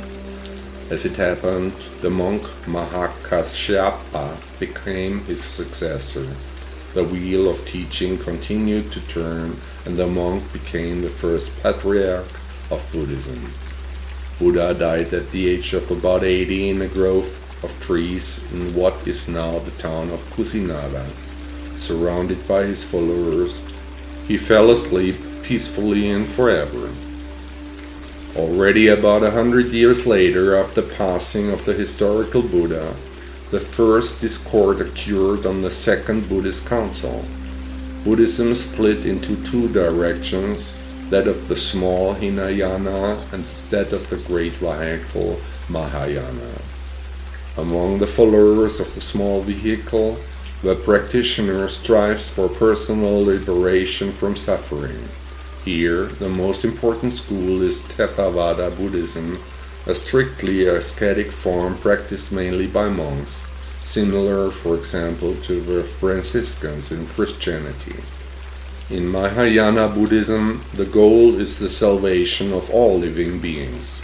As 0.91 1.07
it 1.07 1.17
happened, 1.17 1.73
the 2.03 2.11
monk 2.11 2.43
Mahakasyapa 2.67 4.37
became 4.61 5.21
his 5.21 5.43
successor. 5.43 6.29
The 6.93 7.05
wheel 7.05 7.49
of 7.49 7.65
teaching 7.65 8.19
continued 8.19 8.93
to 8.93 9.01
turn, 9.09 9.57
and 9.87 9.97
the 9.97 10.07
monk 10.07 10.53
became 10.53 11.01
the 11.01 11.09
first 11.09 11.51
patriarch 11.63 12.29
of 12.71 12.87
Buddhism. 12.93 13.55
Buddha 14.39 14.75
died 14.75 15.15
at 15.15 15.31
the 15.31 15.49
age 15.49 15.73
of 15.73 15.91
about 15.91 16.25
80 16.25 16.69
in 16.69 16.83
a 16.83 16.89
grove 16.89 17.42
of 17.63 17.81
trees 17.81 18.45
in 18.53 18.75
what 18.75 19.07
is 19.07 19.29
now 19.29 19.59
the 19.61 19.71
town 19.73 20.11
of 20.11 20.25
Kusinara. 20.31 21.07
Surrounded 21.77 22.47
by 22.47 22.65
his 22.65 22.85
followers, 22.85 23.67
he 24.27 24.37
fell 24.37 24.71
asleep 24.71 25.17
peacefully 25.43 26.11
and 26.11 26.27
forever. 26.27 26.91
Already 28.37 28.89
about 28.89 29.23
a 29.23 29.31
hundred 29.31 29.67
years 29.67 30.07
later, 30.07 30.57
after 30.57 30.81
the 30.81 30.95
passing 30.95 31.51
of 31.51 31.65
the 31.65 31.75
historical 31.75 32.43
Buddha, 32.43 32.95
the 33.51 33.61
first 33.61 34.21
discord 34.21 34.81
occurred 34.81 35.45
on 35.45 35.61
the 35.61 35.71
second 35.71 36.29
Buddhist 36.29 36.67
council. 36.67 37.25
Buddhism 38.05 38.55
split 38.55 39.05
into 39.05 39.37
two 39.45 39.69
directions 39.69 40.81
that 41.11 41.29
of 41.29 41.49
the 41.49 41.57
small 41.57 42.15
Hinayana 42.15 43.23
and 43.33 43.45
that 43.71 43.93
of 43.93 44.09
the 44.09 44.17
great 44.17 44.53
vehicle 44.53 45.39
Mahayana. 45.69 46.72
Among 47.59 47.99
the 47.99 48.07
followers 48.07 48.81
of 48.81 48.95
the 48.95 49.03
small 49.03 49.43
vehicle, 49.43 50.19
the 50.63 50.75
practitioner 50.75 51.69
strives 51.69 52.31
for 52.31 52.49
personal 52.49 53.25
liberation 53.25 54.11
from 54.11 54.37
suffering. 54.37 55.09
Here, 55.63 56.05
the 56.05 56.31
most 56.31 56.65
important 56.65 57.13
school 57.13 57.61
is 57.61 57.83
Theravada 57.83 58.75
Buddhism, 58.75 59.39
a 59.87 59.95
strictly 59.95 60.67
ascetic 60.67 61.31
form 61.31 61.77
practiced 61.77 62.33
mainly 62.33 62.69
by 62.69 62.89
monks, 62.89 63.47
similar, 63.85 64.51
for 64.51 64.75
example, 64.75 65.35
to 65.43 65.61
the 65.61 65.83
Franciscans 65.83 66.91
in 66.91 67.07
Christianity. 67.09 67.97
In 68.89 69.11
Mahayana 69.11 69.89
Buddhism, 69.89 70.63
the 70.75 70.87
goal 70.87 71.35
is 71.39 71.59
the 71.59 71.69
salvation 71.69 72.53
of 72.53 72.71
all 72.71 72.99
living 72.99 73.41
beings. 73.41 74.03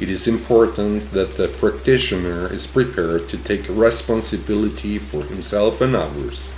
It 0.00 0.08
is 0.10 0.28
important 0.28 1.10
that 1.12 1.36
the 1.36 1.48
practitioner 1.48 2.52
is 2.52 2.66
prepared 2.66 3.28
to 3.28 3.36
take 3.38 3.68
responsibility 3.68 4.98
for 4.98 5.24
himself 5.24 5.80
and 5.80 5.96
others. 5.96 6.52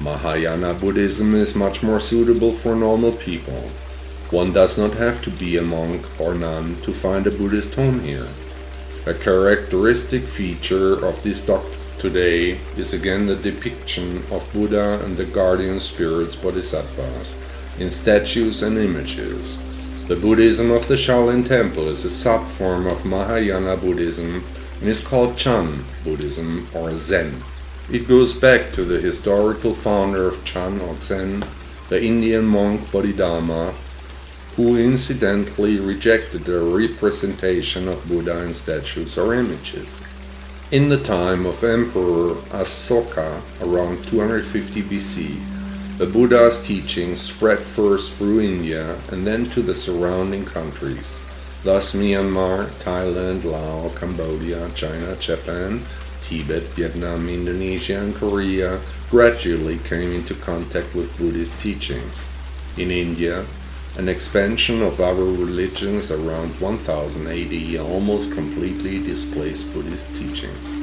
Mahayana 0.00 0.74
Buddhism 0.74 1.34
is 1.34 1.54
much 1.54 1.82
more 1.82 2.00
suitable 2.00 2.52
for 2.52 2.76
normal 2.76 3.12
people. 3.12 3.70
One 4.30 4.52
does 4.52 4.78
not 4.78 4.94
have 4.94 5.20
to 5.22 5.30
be 5.30 5.56
a 5.56 5.62
monk 5.62 6.06
or 6.20 6.34
nun 6.34 6.80
to 6.82 6.92
find 6.92 7.26
a 7.26 7.30
Buddhist 7.30 7.74
home 7.74 8.00
here. 8.00 8.28
A 9.06 9.14
characteristic 9.14 10.22
feature 10.22 11.04
of 11.04 11.22
this 11.22 11.44
doctrine 11.44 11.78
Today 11.98 12.60
is 12.76 12.92
again 12.92 13.26
the 13.26 13.34
depiction 13.34 14.18
of 14.30 14.48
Buddha 14.52 15.04
and 15.04 15.16
the 15.16 15.24
guardian 15.24 15.80
spirits 15.80 16.36
Bodhisattvas 16.36 17.42
in 17.80 17.90
statues 17.90 18.62
and 18.62 18.78
images. 18.78 19.58
The 20.08 20.16
Buddhism 20.16 20.70
of 20.70 20.88
the 20.88 20.94
Shaolin 20.94 21.46
Temple 21.46 21.88
is 21.88 22.02
a 22.02 22.08
sub-form 22.08 22.86
of 22.86 23.04
Mahayana 23.04 23.76
Buddhism 23.76 24.42
and 24.80 24.88
is 24.88 25.06
called 25.06 25.36
Chan 25.36 25.84
Buddhism 26.02 26.66
or 26.72 26.96
Zen. 26.96 27.42
It 27.92 28.08
goes 28.08 28.32
back 28.32 28.72
to 28.72 28.86
the 28.86 29.02
historical 29.02 29.74
founder 29.74 30.26
of 30.26 30.42
Chan 30.46 30.80
or 30.80 30.98
Zen, 30.98 31.44
the 31.90 32.02
Indian 32.02 32.46
monk 32.46 32.90
Bodhidharma, 32.90 33.74
who 34.56 34.78
incidentally 34.78 35.78
rejected 35.78 36.44
the 36.44 36.62
representation 36.62 37.86
of 37.86 38.08
Buddha 38.08 38.44
in 38.44 38.54
statues 38.54 39.18
or 39.18 39.34
images. 39.34 40.00
In 40.70 40.88
the 40.88 41.02
time 41.02 41.44
of 41.44 41.62
Emperor 41.62 42.36
Asoka, 42.56 43.42
around 43.60 44.06
250 44.06 44.82
BC, 44.84 45.57
the 45.98 46.06
Buddha's 46.06 46.62
teachings 46.62 47.20
spread 47.20 47.58
first 47.58 48.14
through 48.14 48.38
India 48.40 48.96
and 49.10 49.26
then 49.26 49.50
to 49.50 49.60
the 49.60 49.74
surrounding 49.74 50.44
countries. 50.44 51.20
Thus, 51.64 51.92
Myanmar, 51.92 52.66
Thailand, 52.78 53.42
Laos, 53.42 53.98
Cambodia, 53.98 54.70
China, 54.76 55.16
Japan, 55.16 55.82
Tibet, 56.22 56.62
Vietnam, 56.78 57.28
Indonesia, 57.28 57.98
and 57.98 58.14
Korea 58.14 58.78
gradually 59.10 59.78
came 59.78 60.12
into 60.12 60.34
contact 60.34 60.94
with 60.94 61.18
Buddhist 61.18 61.60
teachings. 61.60 62.28
In 62.76 62.92
India, 62.92 63.44
an 63.96 64.08
expansion 64.08 64.82
of 64.82 65.00
other 65.00 65.24
religions 65.24 66.12
around 66.12 66.60
1000 66.60 67.26
AD 67.26 67.80
almost 67.80 68.32
completely 68.32 69.02
displaced 69.02 69.74
Buddhist 69.74 70.14
teachings. 70.14 70.78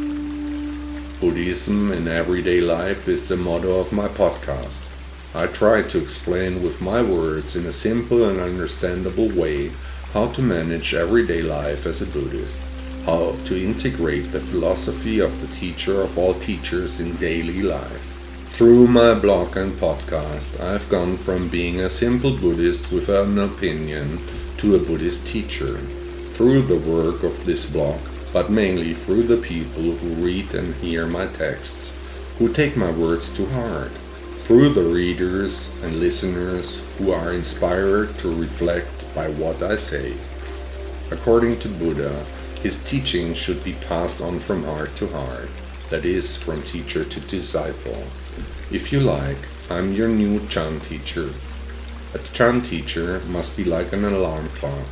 Buddhism 1.21 1.93
in 1.93 2.09
everyday 2.09 2.59
life 2.59 3.07
is 3.07 3.29
the 3.29 3.37
motto 3.37 3.79
of 3.79 3.93
my 3.93 4.09
podcast. 4.09 4.94
I 5.35 5.47
try 5.47 5.81
to 5.81 6.01
explain 6.01 6.63
with 6.63 6.81
my 6.81 7.03
words 7.03 7.57
in 7.57 7.65
a 7.65 7.73
simple 7.73 8.29
and 8.29 8.39
understandable 8.39 9.27
way 9.27 9.69
how 10.13 10.27
to 10.27 10.41
manage 10.41 10.93
everyday 10.93 11.41
life 11.41 11.85
as 11.85 12.01
a 12.01 12.05
Buddhist, 12.05 12.61
how 13.05 13.35
to 13.43 13.61
integrate 13.61 14.31
the 14.31 14.39
philosophy 14.39 15.19
of 15.19 15.41
the 15.41 15.47
teacher 15.47 16.01
of 16.01 16.17
all 16.17 16.35
teachers 16.35 17.01
in 17.01 17.17
daily 17.17 17.61
life. 17.61 18.13
Through 18.45 18.87
my 18.87 19.13
blog 19.13 19.57
and 19.57 19.73
podcast, 19.73 20.61
I've 20.61 20.87
gone 20.87 21.17
from 21.17 21.49
being 21.49 21.81
a 21.81 21.89
simple 21.89 22.31
Buddhist 22.37 22.89
without 22.93 23.27
an 23.27 23.39
opinion 23.39 24.21
to 24.59 24.77
a 24.77 24.79
Buddhist 24.79 25.27
teacher. 25.27 25.75
Through 26.31 26.61
the 26.61 26.79
work 26.79 27.23
of 27.23 27.45
this 27.45 27.69
blog, 27.69 27.99
but 28.31 28.49
mainly 28.49 28.93
through 28.93 29.23
the 29.23 29.35
people 29.35 29.83
who 29.83 30.23
read 30.25 30.53
and 30.53 30.73
hear 30.75 31.05
my 31.05 31.27
texts, 31.27 31.93
who 32.39 32.47
take 32.47 32.77
my 32.77 32.91
words 32.91 33.29
to 33.35 33.45
heart. 33.47 33.91
Through 34.45 34.75
the 34.75 34.83
readers 34.83 35.73
and 35.81 35.99
listeners 35.99 36.87
who 36.99 37.11
are 37.11 37.33
inspired 37.33 38.15
to 38.19 38.31
reflect 38.31 39.03
by 39.15 39.27
what 39.27 39.63
I 39.63 39.75
say. 39.75 40.13
According 41.09 41.57
to 41.61 41.67
Buddha, 41.67 42.23
his 42.61 42.77
teaching 42.87 43.33
should 43.33 43.63
be 43.63 43.73
passed 43.89 44.21
on 44.21 44.37
from 44.37 44.63
heart 44.63 44.95
to 44.97 45.07
heart, 45.07 45.49
that 45.89 46.05
is, 46.05 46.37
from 46.37 46.61
teacher 46.61 47.03
to 47.03 47.19
disciple. 47.21 48.03
If 48.71 48.93
you 48.93 48.99
like, 48.99 49.49
I'm 49.71 49.93
your 49.93 50.09
new 50.09 50.45
Chan 50.47 50.81
teacher. 50.81 51.31
A 52.13 52.19
Chan 52.19 52.61
teacher 52.61 53.21
must 53.27 53.57
be 53.57 53.63
like 53.63 53.93
an 53.93 54.05
alarm 54.05 54.49
clock, 54.49 54.85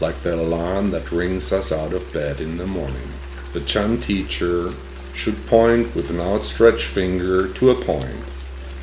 like 0.00 0.20
the 0.20 0.34
alarm 0.34 0.90
that 0.90 1.12
rings 1.12 1.50
us 1.50 1.72
out 1.72 1.94
of 1.94 2.12
bed 2.12 2.42
in 2.42 2.58
the 2.58 2.66
morning. 2.66 3.08
The 3.54 3.62
Chan 3.62 4.02
teacher 4.02 4.74
should 5.14 5.46
point 5.46 5.94
with 5.94 6.10
an 6.10 6.20
outstretched 6.20 6.84
finger 6.84 7.48
to 7.54 7.70
a 7.70 7.74
point, 7.74 8.22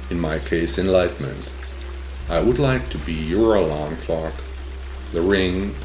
in 0.10 0.20
my 0.20 0.39
case, 0.39 0.78
enlightenment. 0.78 1.52
I 2.30 2.41
would 2.41 2.60
like 2.60 2.89
to 2.89 2.98
be 3.00 3.13
your 3.13 3.56
alarm 3.56 3.96
clock, 3.98 4.34
the 5.12 5.22
ring, 5.22 5.76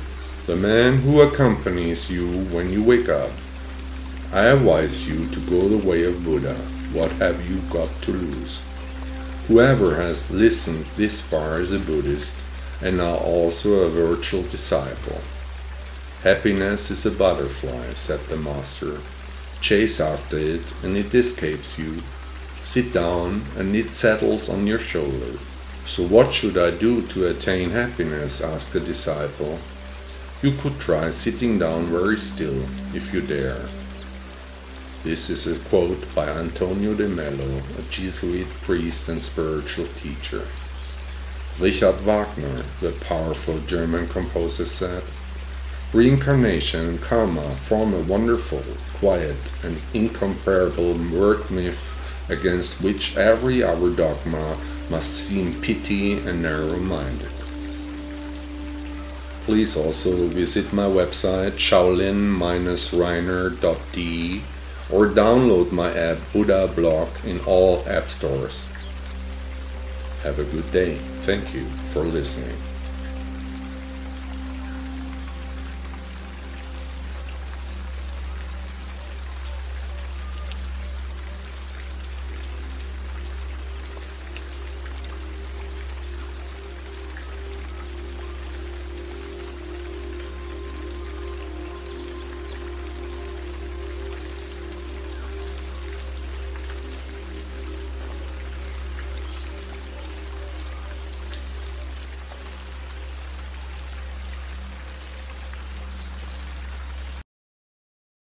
the 0.46 0.56
man 0.56 0.98
who 0.98 1.20
accompanies 1.20 2.11
you 2.11 2.44
when 2.46 2.70
you 2.70 2.83
wake 2.83 3.09
up. 3.09 3.30
I 4.33 4.46
advise 4.46 5.09
you 5.09 5.26
to 5.28 5.40
go 5.40 5.68
the 5.68 5.87
way 5.87 6.04
of 6.04 6.24
Buddha 6.24 6.56
what 6.92 7.12
have 7.12 7.48
you 7.48 7.61
got 7.70 7.88
to 8.02 8.11
lose? 8.11 8.64
Whoever 9.46 9.94
has 9.94 10.28
listened 10.30 10.87
this 10.96 11.22
far 11.22 11.61
is 11.61 11.72
a 11.72 11.78
Buddhist 11.78 12.35
and 12.83 12.96
now 12.96 13.14
also 13.18 13.83
a 13.83 13.88
virtual 13.88 14.42
disciple. 14.42 15.20
Happiness 16.24 16.90
is 16.90 17.06
a 17.06 17.12
butterfly, 17.12 17.92
said 17.94 18.18
the 18.22 18.37
Master. 18.37 18.98
Chase 19.61 20.00
after 20.00 20.37
it 20.37 20.62
and 20.83 20.96
it 20.96 21.14
escapes 21.14 21.78
you. 21.78 22.02
Sit 22.62 22.92
down 22.92 23.42
and 23.57 23.75
it 23.75 23.92
settles 23.92 24.51
on 24.51 24.66
your 24.66 24.79
shoulder. 24.79 25.38
So, 25.87 26.07
what 26.07 26.33
should 26.35 26.59
I 26.59 26.70
do 26.70 27.01
to 27.09 27.29
attain 27.29 27.70
happiness? 27.70 28.42
asked 28.42 28.75
the 28.75 28.81
disciple. 28.81 29.59
You 30.42 30.53
could 30.53 30.79
try 30.79 31.11
sitting 31.11 31.59
down 31.59 31.87
very 31.87 32.18
still, 32.18 32.62
if 32.94 33.14
you 33.14 33.23
dare. 33.23 33.66
This 35.05 35.31
is 35.31 35.46
a 35.46 35.59
quote 35.70 36.14
by 36.14 36.29
Antonio 36.29 36.94
de 36.94 37.09
Mello, 37.09 37.62
a 37.79 37.83
Jesuit 37.90 38.49
priest 38.61 39.09
and 39.09 39.23
spiritual 39.23 39.87
teacher. 39.87 40.46
Richard 41.59 41.96
Wagner, 42.03 42.62
the 42.81 42.92
powerful 42.92 43.59
German 43.61 44.07
composer, 44.09 44.66
said, 44.66 45.03
Reincarnation 45.94 46.87
and 46.87 47.01
karma 47.01 47.55
form 47.57 47.94
a 47.94 48.01
wonderful, 48.01 48.62
quiet, 48.92 49.37
and 49.64 49.81
incomparable 49.94 50.92
work 51.11 51.51
myth 51.51 51.96
against 52.30 52.82
which 52.82 53.16
every 53.16 53.62
other 53.62 53.90
dogma 53.90 54.56
must 54.88 55.10
seem 55.10 55.60
petty 55.60 56.14
and 56.18 56.42
narrow 56.42 56.78
minded. 56.78 57.30
Please 59.44 59.76
also 59.76 60.26
visit 60.28 60.72
my 60.72 60.84
website 60.84 61.52
shaolin-reiner.de 61.52 64.42
or 64.92 65.06
download 65.06 65.72
my 65.72 65.90
app 65.96 66.18
Buddha 66.32 66.68
Blog 66.74 67.08
in 67.24 67.40
all 67.46 67.82
app 67.88 68.10
stores. 68.10 68.68
Have 70.22 70.38
a 70.38 70.44
good 70.44 70.70
day. 70.72 70.96
Thank 71.22 71.54
you 71.54 71.64
for 71.92 72.02
listening. 72.02 72.69